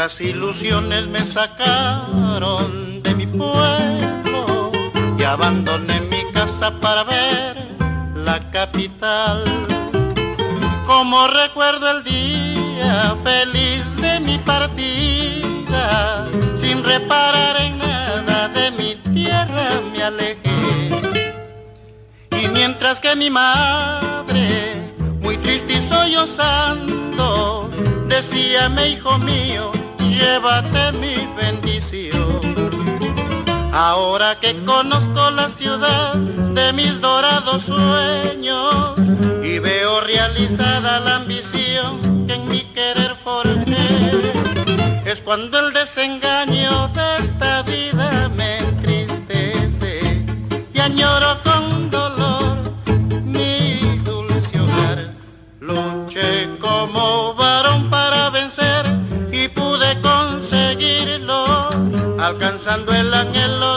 [0.00, 4.72] Locas ilusiones me sacaron de mi pueblo
[5.18, 7.68] y abandoné mi casa para ver
[8.14, 9.44] la capital.
[10.86, 16.24] Como recuerdo el día feliz de mi partida,
[16.56, 20.88] sin reparar en nada de mi tierra me alejé.
[22.42, 27.68] Y mientras que mi madre, muy triste y sollozando,
[28.08, 29.72] decíame hijo mío,
[30.20, 32.40] llévate mi bendición.
[33.72, 38.98] Ahora que conozco la ciudad de mis dorados sueños
[39.42, 43.88] y veo realizada la ambición que en mi querer forjé,
[45.04, 50.24] es cuando el desengaño de esta vida me entristece
[50.74, 51.49] y añoro
[62.30, 63.69] alcanzando el anhelo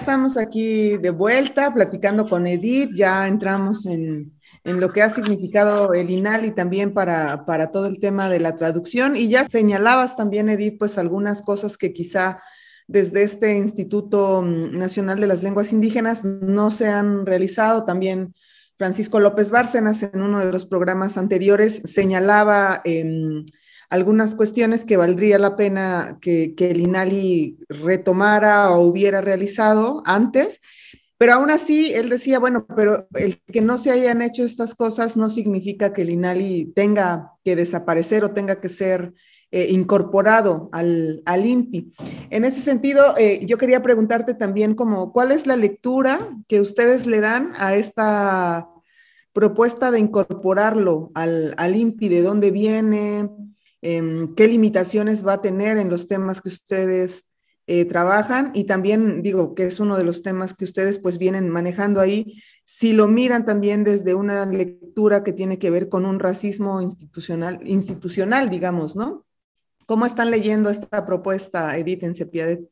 [0.00, 4.32] estamos aquí de vuelta platicando con Edith, ya entramos en,
[4.64, 9.14] lo que ha significado el INALI también para, para, todo el tema de la traducción.
[9.14, 12.42] Y ya señalabas también, Edith, pues algunas cosas que quizá
[12.86, 17.84] desde este Instituto Nacional de las Lenguas Indígenas no se han realizado.
[17.84, 18.34] También
[18.78, 22.80] Francisco López Bárcenas en uno de los programas anteriores señalaba...
[22.84, 23.44] Eh,
[23.90, 30.60] algunas cuestiones que valdría la pena que, el INALI retomara o hubiera realizado antes,
[31.18, 35.16] pero aún así él decía, bueno, pero el que no se hayan hecho estas cosas
[35.16, 39.12] no significa que el INALI tenga que desaparecer o tenga que ser
[39.50, 41.92] eh, incorporado al, al, INPI.
[42.30, 47.08] En ese sentido, eh, yo quería preguntarte también como, ¿cuál es la lectura que ustedes
[47.08, 48.68] le dan a esta
[49.32, 52.08] propuesta de incorporarlo al, al INPI?
[52.08, 53.28] ¿De dónde viene?
[53.82, 57.30] Em, qué limitaciones va a tener en los temas que ustedes
[57.66, 61.48] eh, trabajan y también digo que es uno de los temas que ustedes pues vienen
[61.48, 66.18] manejando ahí, si lo miran también desde una lectura que tiene que ver con un
[66.18, 69.24] racismo institucional, institucional digamos, ¿no?
[69.86, 72.68] ¿Cómo están leyendo esta propuesta, Edith, en Cepiadet?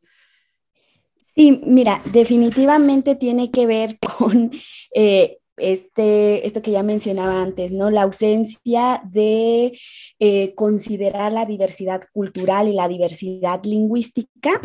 [1.35, 4.51] Sí, mira, definitivamente tiene que ver con
[4.95, 7.91] eh, este, esto que ya mencionaba antes, ¿no?
[7.91, 9.79] La ausencia de
[10.19, 14.61] eh, considerar la diversidad cultural y la diversidad lingüística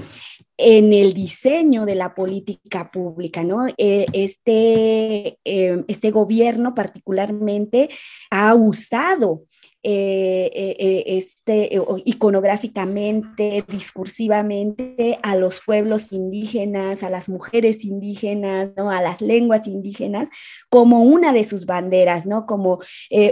[0.58, 3.68] en el diseño de la política pública, ¿no?
[3.78, 7.90] Eh, este, eh, este gobierno particularmente
[8.30, 9.44] ha usado
[9.86, 11.70] eh, eh, eh, este,
[12.06, 18.92] iconográficamente, discursivamente a los pueblos indígenas, a las mujeres indígenas, ¿no?
[18.92, 20.30] a las lenguas indígenas,
[20.70, 22.46] como una de sus banderas, ¿no?
[22.46, 22.80] como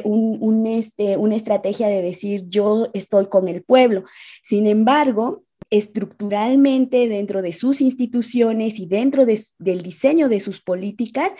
[0.03, 4.03] un, este, una estrategia de decir yo estoy con el pueblo.
[4.43, 11.31] Sin embargo, estructuralmente dentro de sus instituciones y dentro del diseño de sus políticas,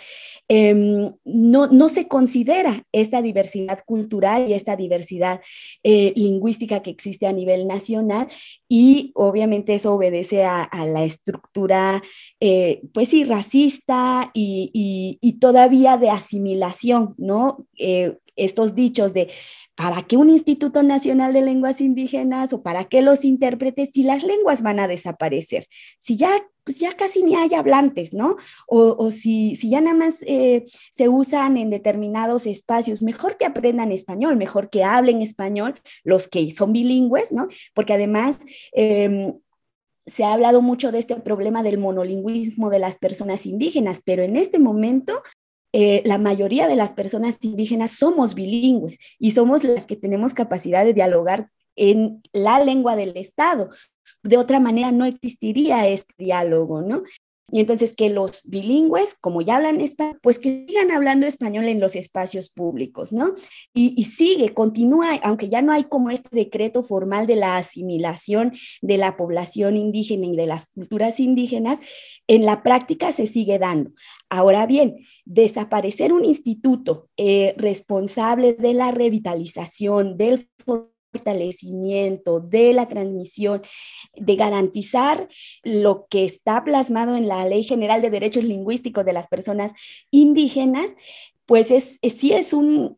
[0.48, 5.42] em, no, se considera esta diversidad cultural y esta diversidad
[5.84, 8.30] eh, lingüística que existe a nivel nacional
[8.70, 12.02] y obviamente eso obedece a, la estructura,
[12.40, 17.66] eh, pues sí, racista y, todavía de asimilación, ¿no?
[18.36, 19.30] Estos dichos de
[19.76, 24.24] ¿para qué un Instituto Nacional de Lenguas Indígenas o para qué los intérpretes si las
[24.24, 25.66] lenguas van a desaparecer?
[25.98, 26.30] Si ya,
[26.64, 28.36] pues ya casi ni hay hablantes, ¿no?
[28.68, 33.92] O, si, si, ya nada más eh, se usan en determinados espacios, mejor que aprendan
[33.92, 37.48] español, mejor que hablen español los que son bilingües, ¿no?
[37.74, 38.38] Porque además...
[38.74, 39.34] Em,
[40.08, 44.36] se ha hablado mucho de este problema del monolingüismo de las personas indígenas, pero en
[44.36, 45.22] este momento
[45.74, 50.84] eh, la mayoría de las personas indígenas somos bilingües y somos las que tenemos capacidad
[50.84, 53.70] de dialogar en la lengua del Estado.
[54.24, 57.04] De otra manera no existiría este diálogo, ¿no?
[57.52, 61.80] Y entonces que los bilingües, como ya hablan español, pues que sigan hablando español en
[61.80, 63.34] los espacios públicos, ¿no?
[63.74, 68.98] Y, sigue, continúa, aunque ya no hay como este decreto formal de la asimilación de
[68.98, 71.80] la población indígena y de las culturas indígenas,
[72.28, 73.92] en la práctica se sigue dando.
[74.30, 80.48] Ahora bien, desaparecer un instituto eh, responsable de la revitalización, del
[81.12, 83.62] fortalecimiento de la transmisión,
[84.16, 85.28] de garantizar
[85.64, 89.74] lo que está plasmado en la Ley General de Derechos Lingüísticos de las Personas
[90.10, 90.96] Indígenas,
[91.46, 92.98] pues es, sí es un,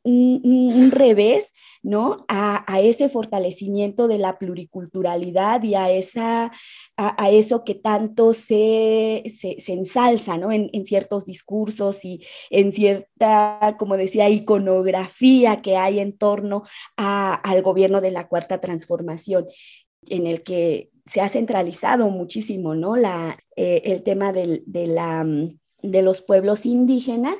[0.91, 2.25] revés, ¿no?
[2.27, 6.51] A, ese fortalecimiento de la pluriculturalidad y a, esa,
[6.97, 10.51] a, eso que tanto se, se, ensalza, ¿no?
[10.51, 16.63] En, ciertos discursos y en cierta, como decía, iconografía que hay en torno
[16.97, 19.45] al gobierno de la Cuarta Transformación,
[20.09, 22.95] en el que se ha centralizado muchísimo, ¿no?
[22.95, 25.25] La, eh, el tema de, la,
[25.81, 27.35] de los pueblos indígenas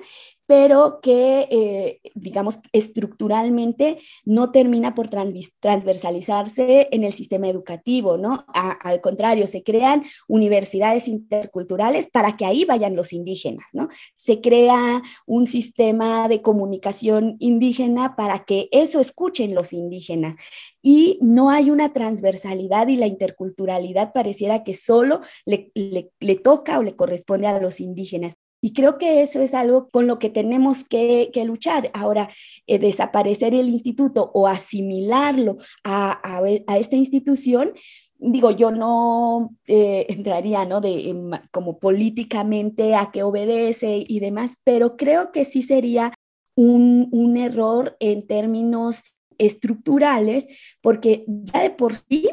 [0.56, 8.46] pero que, eh, digamos, estructuralmente no termina por transversalizarse en el sistema educativo, ¿no?
[8.54, 13.88] al contrario, se crean universidades interculturales para que ahí vayan los indígenas, ¿no?
[14.16, 20.36] Se crea un sistema de comunicación indígena para que eso escuchen los indígenas
[20.84, 25.72] y no hay una transversalidad y la interculturalidad pareciera que solo le,
[26.20, 28.36] le, toca o le corresponde a los indígenas.
[28.64, 31.92] Y creo que eso es algo con lo que tenemos que, luchar.
[31.94, 32.30] Ahora,
[32.66, 36.42] eh, desaparecer el instituto o asimilarlo a,
[36.78, 37.74] esta institución,
[38.20, 40.80] digo, yo no eh, entraría, ¿no?
[40.80, 41.14] De,
[41.52, 46.14] como políticamente a qué obedece y demás, pero creo que sí sería
[46.56, 49.04] un, un error en términos
[49.40, 50.48] estructurales,
[50.80, 52.30] porque ya de por sí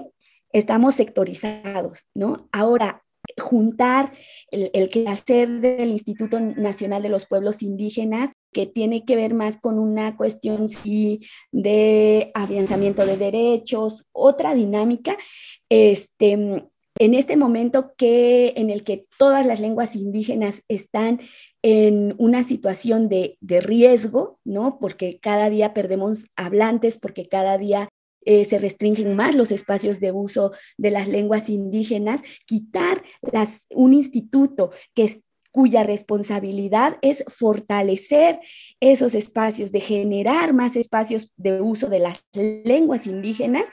[0.53, 2.49] estamos sectorizados, ¿no?
[2.53, 3.03] Ahora,
[3.39, 4.13] juntar
[4.51, 9.59] el, el quehacer del Instituto Nacional de los Pueblos Indígenas, que tiene que ver más
[9.59, 11.21] con una cuestión sí
[11.53, 15.17] de afianzamiento de derechos, otra dinámica,
[15.69, 16.69] este,
[17.01, 21.21] en este momento que, en el que todas las lenguas indígenas están
[21.63, 24.79] en una situación de, de, riesgo, ¿no?
[24.79, 27.89] Porque cada día perdemos hablantes, porque cada día
[28.25, 33.03] eh, se restringen más los espacios de uso de las lenguas indígenas, quitar
[33.33, 38.41] las, un instituto que cuya responsabilidad es fortalecer
[38.79, 43.65] esos espacios, de generar más espacios de uso de las lenguas indígenas,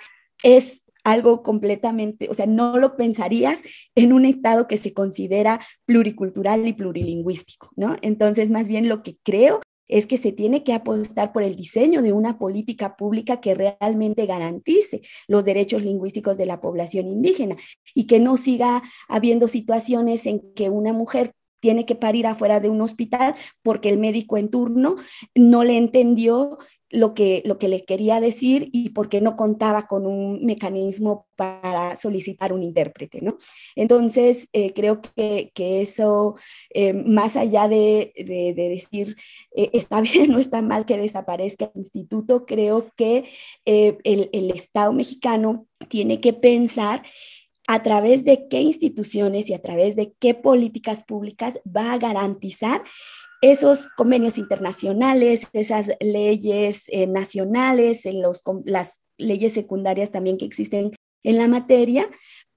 [0.43, 3.61] es algo completamente, o sea, no lo pensarías
[3.95, 7.95] en un estado que se considera pluricultural y plurilingüístico, ¿no?
[8.01, 12.01] Entonces, más bien lo que creo es que se tiene que apostar por el diseño
[12.01, 17.55] de una política pública que realmente garantice los derechos lingüísticos de la población indígena
[17.93, 22.69] y que no siga habiendo situaciones en que una mujer tiene que parir afuera de
[22.69, 24.95] un hospital porque el médico en turno
[25.35, 26.59] no le entendió
[26.89, 31.95] lo que, lo que le quería decir y porque no contaba con un mecanismo para
[31.97, 33.37] solicitar un intérprete, ¿no?
[33.75, 36.35] Entonces, eh, creo que, que eso,
[36.69, 39.17] eh, más allá de, de, decir
[39.55, 43.25] eh, está bien o está mal que desaparezca el instituto, creo que
[43.65, 47.03] el, el Estado mexicano tiene que pensar
[47.67, 52.81] a través de qué instituciones y a través de qué políticas públicas va a garantizar
[53.41, 60.91] esos convenios internacionales, esas leyes eh, nacionales, en los, las leyes secundarias también que existen
[61.23, 62.09] en la materia,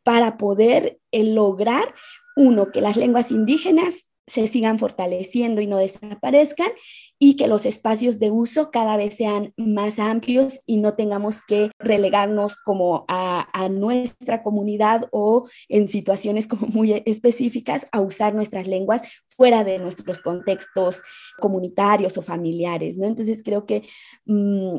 [0.03, 1.95] para poder eh, lograr,
[2.37, 6.71] uno, que las lenguas indígenas se sigan fortaleciendo y no desaparezcan
[7.19, 11.71] y que los espacios de uso cada vez sean más amplios y no tengamos que
[11.79, 19.03] relegarnos como a, nuestra comunidad o en situaciones como muy específicas a usar nuestras lenguas
[19.29, 21.03] fuera de nuestros contextos
[21.39, 23.07] comunitarios o familiares, ¿no?
[23.07, 23.83] Entonces creo que
[24.25, 24.79] mmm,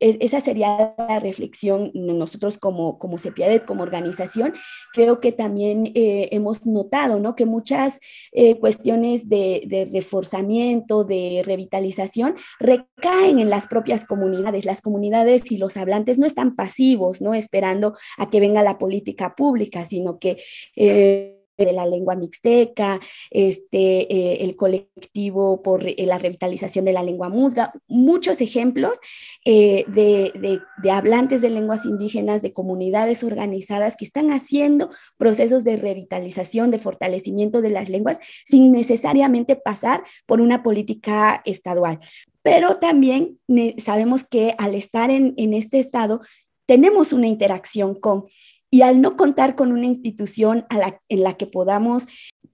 [0.00, 4.54] esa sería la reflexión nosotros como, como CEPIADET, como organización.
[4.92, 7.34] Creo que también eh, hemos notado ¿no?
[7.34, 7.98] que muchas
[8.32, 14.64] eh, cuestiones de, de, reforzamiento, de revitalización, recaen en las propias comunidades.
[14.64, 17.34] Las comunidades y los hablantes no están pasivos, ¿no?
[17.34, 20.36] esperando a que venga la política pública, sino que...
[20.74, 23.00] Eh, de la lengua mixteca,
[23.30, 28.98] este, eh, el colectivo por eh, la revitalización de la lengua musga, muchos ejemplos
[29.44, 35.76] eh, de, de, hablantes de lenguas indígenas, de comunidades organizadas que están haciendo procesos de
[35.76, 41.98] revitalización, de fortalecimiento de las lenguas sin necesariamente pasar por una política estadual.
[42.42, 43.40] Pero también
[43.78, 46.20] sabemos que al estar en, en este estado,
[46.66, 48.26] tenemos una interacción con
[48.70, 50.66] y al no contar con una institución
[51.08, 52.06] en la que podamos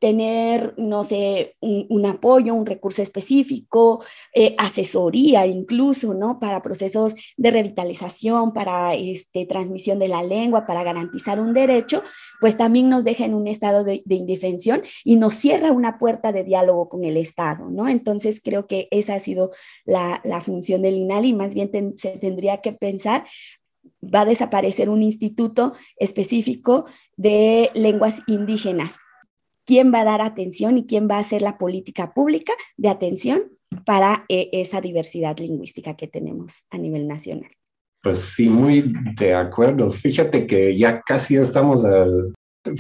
[0.03, 4.03] tener, no sé, un, apoyo, un recurso específico,
[4.35, 6.41] eh, asesoría incluso, ¿no?
[6.41, 12.03] Para procesos de revitalización, para este, transmisión de la lengua, para garantizar un derecho,
[12.41, 16.43] pues también nos deja en un estado de, indefensión y nos cierra una puerta de
[16.43, 17.89] diálogo con el Estado, ¿no?
[17.89, 19.53] Entonces creo que esa ha sido
[19.85, 23.25] la, función del INALI, más bien se tendría que pensar
[24.03, 26.85] va a desaparecer un instituto específico
[27.17, 28.99] de lenguas indígenas.
[29.65, 33.43] ¿Quién va a dar atención y quién va a hacer la política pública de atención
[33.87, 37.51] para eh, esa diversidad lingüística que tenemos a nivel nacional?
[38.03, 39.93] Pues sí, muy de acuerdo.
[39.93, 42.35] Fíjate que ya casi estamos al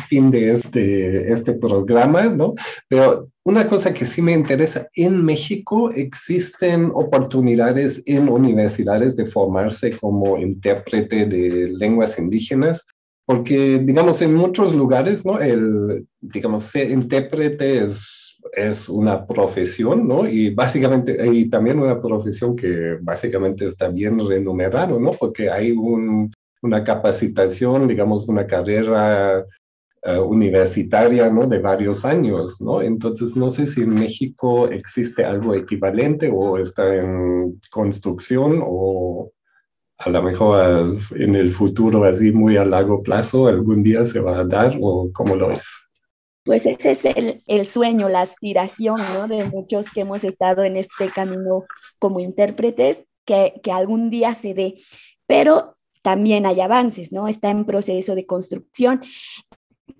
[0.07, 2.55] fin de este, este programa, ¿no?
[2.89, 9.97] Pero una cosa que sí me interesa, en México existen oportunidades en universidades de formarse
[9.97, 12.87] como intérprete de lenguas indígenas,
[13.24, 15.41] porque, digamos, en muchos lugares, ¿no?
[15.41, 20.28] El, digamos, ser intérprete es, es una profesión, ¿no?
[20.28, 25.12] Y básicamente, y también una profesión que básicamente está bien remunerado, ¿no?
[25.12, 29.45] Porque hay un, una capacitación, digamos, una carrera
[30.07, 31.47] uh, universitaria, ¿no?
[31.47, 32.83] De varios años, ¿no?
[32.83, 39.33] Entonces, no sé si en México existe algo equivalente o está en construcción o
[39.99, 44.39] a lo mejor en el futuro, así muy a largo plazo, algún día se va
[44.39, 45.63] a dar o cómo lo es.
[46.45, 49.29] Pues ese es el, el, sueño, la aspiración ¿no?
[49.29, 51.67] de muchos que hemos estado en este camino
[52.01, 54.75] como intérpretes, que, que algún día se dé.
[55.29, 57.29] Pero también hay avances, ¿no?
[57.29, 59.03] Está en proceso de construcción.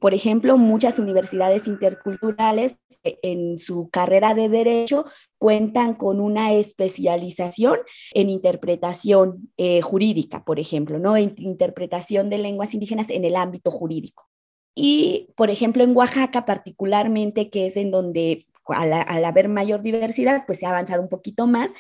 [0.03, 5.05] Por ejemplo, muchas universidades interculturales en su carrera de derecho
[5.39, 7.79] cuentan con una especialización
[8.13, 11.17] en interpretación eh, jurídica, por ejemplo, ¿no?
[11.17, 14.29] En interpretación de lenguas indígenas en el ámbito jurídico.
[14.75, 20.59] Y, por ejemplo, en Oaxaca particularmente, que es en donde al, haber mayor diversidad, pues
[20.59, 21.71] se ha avanzado un poquito más.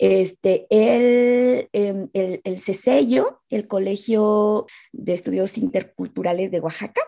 [0.00, 2.60] Este, el, em, el, el
[3.50, 7.02] el Colegio de Estudios Interculturales de Oaxaca,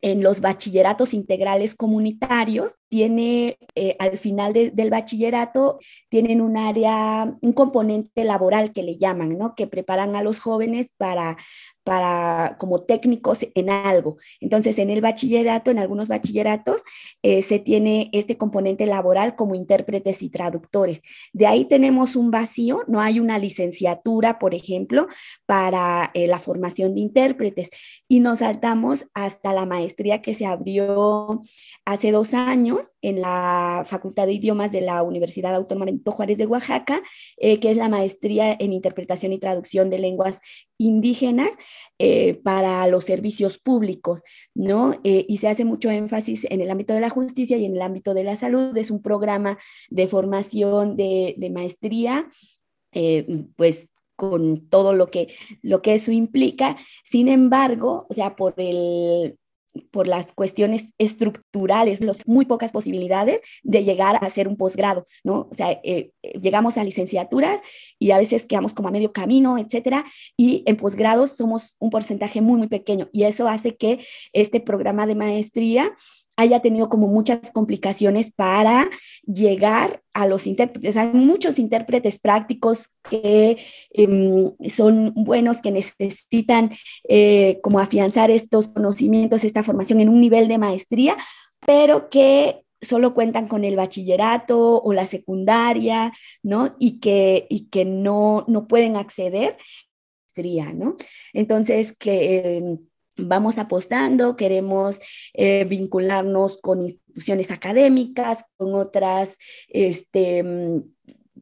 [0.00, 5.78] en los bachilleratos integrales comunitarios, tiene eh, al final del bachillerato,
[6.08, 9.54] tienen un área, un componente laboral que le llaman, ¿no?
[9.54, 11.36] Que preparan a los jóvenes para,
[11.84, 14.16] para como técnicos en algo.
[14.40, 16.82] Entonces, en el bachillerato, en algunos bachilleratos,
[17.22, 21.02] eh, se tiene este componente laboral como intérpretes y traductores.
[21.32, 25.06] De ahí tenemos un vacío, no hay una licenciatura, por ejemplo,
[25.46, 27.70] para eh, la formación de intérpretes.
[28.08, 31.40] Y nos saltamos hasta la maestría que se abrió
[31.84, 36.46] hace dos años en la Facultad de Idiomas de la Universidad Autónoma de Juárez de
[36.46, 37.00] Oaxaca,
[37.36, 40.40] eh, que es la maestría en interpretación y traducción de lenguas
[40.78, 41.50] indígenas
[42.04, 44.24] eh, para los servicios públicos,
[44.56, 44.94] ¿no?
[45.04, 47.82] Eh, y se hace mucho énfasis en el ámbito de la justicia y en el
[47.82, 48.76] ámbito de la salud.
[48.76, 49.56] Es un programa
[49.88, 52.26] de formación de, maestría,
[52.90, 55.32] eh, pues con todo lo que,
[55.62, 56.76] lo que eso implica.
[57.04, 59.38] Sin embargo, o sea, por el
[59.90, 65.48] por las cuestiones estructurales, los, muy pocas posibilidades de llegar a hacer un posgrado, ¿no?
[65.50, 67.60] O sea, eh, llegamos a licenciaturas
[67.98, 70.04] y a veces quedamos como a medio camino, etcétera,
[70.36, 75.06] y en posgrados somos un porcentaje muy, muy pequeño y eso hace que este programa
[75.06, 75.94] de maestría
[76.36, 78.88] haya tenido como muchas complicaciones para
[79.24, 80.96] llegar a los intérpretes.
[80.96, 83.58] Hay muchos intérpretes prácticos que
[83.90, 86.70] em, son buenos, que necesitan
[87.08, 91.16] eh, como afianzar estos conocimientos, esta formación en un nivel de maestría,
[91.60, 96.12] pero que solo cuentan con el bachillerato o la secundaria,
[96.42, 96.74] ¿no?
[96.80, 99.56] Y que, y que no, no pueden acceder,
[100.74, 100.96] ¿no?
[101.32, 102.78] Entonces, que em,
[103.24, 105.00] vamos apostando, queremos
[105.34, 110.44] eh, vincularnos con instituciones académicas, con otras, este,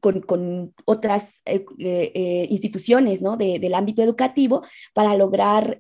[0.03, 3.37] mm, con, otras eh, eh, instituciones ¿no?
[3.37, 4.63] del ámbito educativo
[4.95, 5.79] para lograr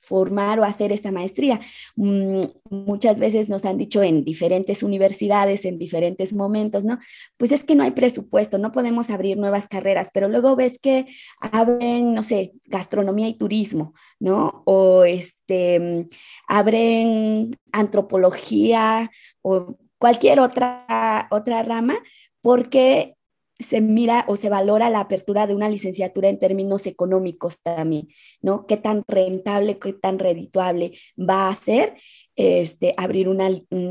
[0.00, 1.60] formar o hacer esta maestría.
[1.96, 6.98] Mm, muchas veces nos han dicho en diferentes universidades, en diferentes momentos, ¿no?
[7.36, 11.06] Pues es que no hay presupuesto, no podemos abrir nuevas carreras, pero luego ves que
[11.40, 14.62] abren, no sé, gastronomía y turismo, ¿no?
[14.66, 16.08] O este,
[16.48, 19.10] abren antropología
[19.42, 21.94] o cualquier otra, otra rama,
[22.40, 23.16] porque
[23.60, 28.08] se mira o se valora la apertura de una licenciatura en términos económicos también,
[28.40, 28.66] ¿no?
[28.66, 31.94] ¿Qué tan rentable, qué tan redituable va a ser
[32.36, 33.50] este, abrir una,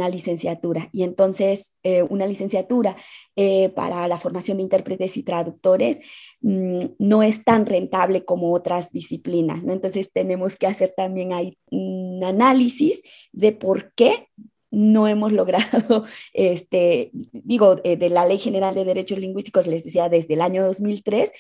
[0.10, 0.90] licenciatura?
[0.92, 2.96] Y entonces, eh, una licenciatura
[3.36, 6.00] eh, para la formación de intérpretes y traductores
[6.42, 9.74] mm, no es tan rentable como otras disciplinas, ¿no?
[9.74, 13.02] Entonces, tenemos que hacer también ahí un análisis
[13.32, 14.28] de por qué
[14.72, 20.10] no hemos logrado, este, digo, eh, de la Ley General de Derechos Lingüísticos, les decía,
[20.10, 21.32] desde el año 2003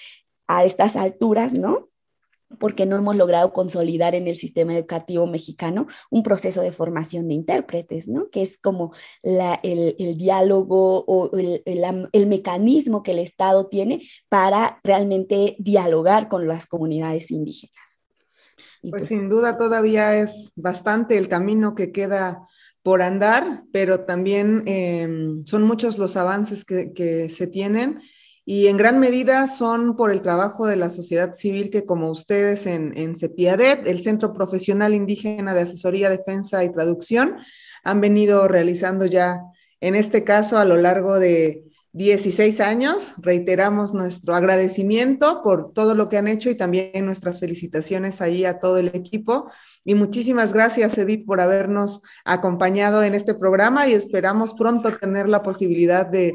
[0.47, 1.89] a estas alturas, ¿no?
[2.59, 7.35] Porque no hemos logrado consolidar en el sistema educativo mexicano un proceso de formación de
[7.35, 8.29] intérpretes, ¿no?
[8.31, 11.61] Que es como el, diálogo o el,
[12.11, 17.89] el mecanismo que el Estado tiene para realmente dialogar con las comunidades indígenas.
[18.81, 22.47] Pues, pues, sin duda todavía es bastante el camino que queda
[22.83, 27.99] por andar, pero también em, son muchos los avances que, se tienen
[28.45, 32.65] y en gran medida son por el trabajo de la sociedad civil que como ustedes
[32.65, 37.37] en, en CEPIADET, el Centro Profesional Indígena de Asesoría, Defensa y Traducción,
[37.83, 39.41] han venido realizando ya,
[39.81, 43.13] en este caso, a lo largo de 16 años.
[43.17, 48.59] Reiteramos nuestro agradecimiento por todo lo que han hecho y también nuestras felicitaciones ahí a
[48.59, 49.49] todo el equipo.
[49.83, 55.41] Y muchísimas gracias, Edith, por habernos acompañado en este programa y esperamos pronto tener la
[55.41, 56.33] posibilidad de,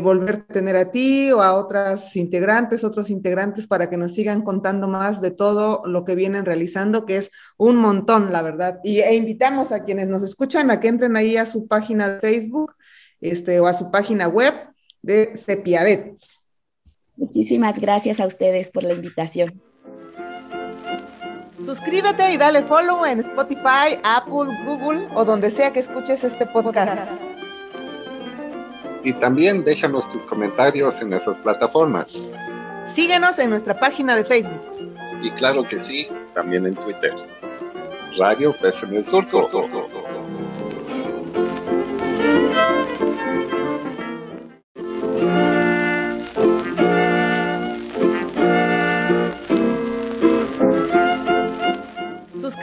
[0.00, 4.42] volver a tener a ti o a otras integrantes, otros integrantes, para que nos sigan
[4.42, 8.80] contando más de todo lo que vienen realizando, que es un montón, la verdad.
[8.82, 12.20] Y, e invitamos a quienes nos escuchan a que entren ahí a su página de
[12.20, 12.74] Facebook
[13.20, 14.71] este, o a su página web
[15.02, 16.14] de Cepiadet.
[17.16, 19.60] Muchísimas gracias a ustedes por la invitación.
[21.60, 27.08] Suscríbete y dale follow en Spotify, Apple, Google o donde sea que escuches este podcast.
[29.04, 32.08] Y también déjanos tus comentarios en esas plataformas.
[32.94, 34.60] Síguenos en nuestra página de Facebook.
[35.22, 37.14] Y claro que sí, también en Twitter.
[38.18, 39.48] Radio Pes en el Surco.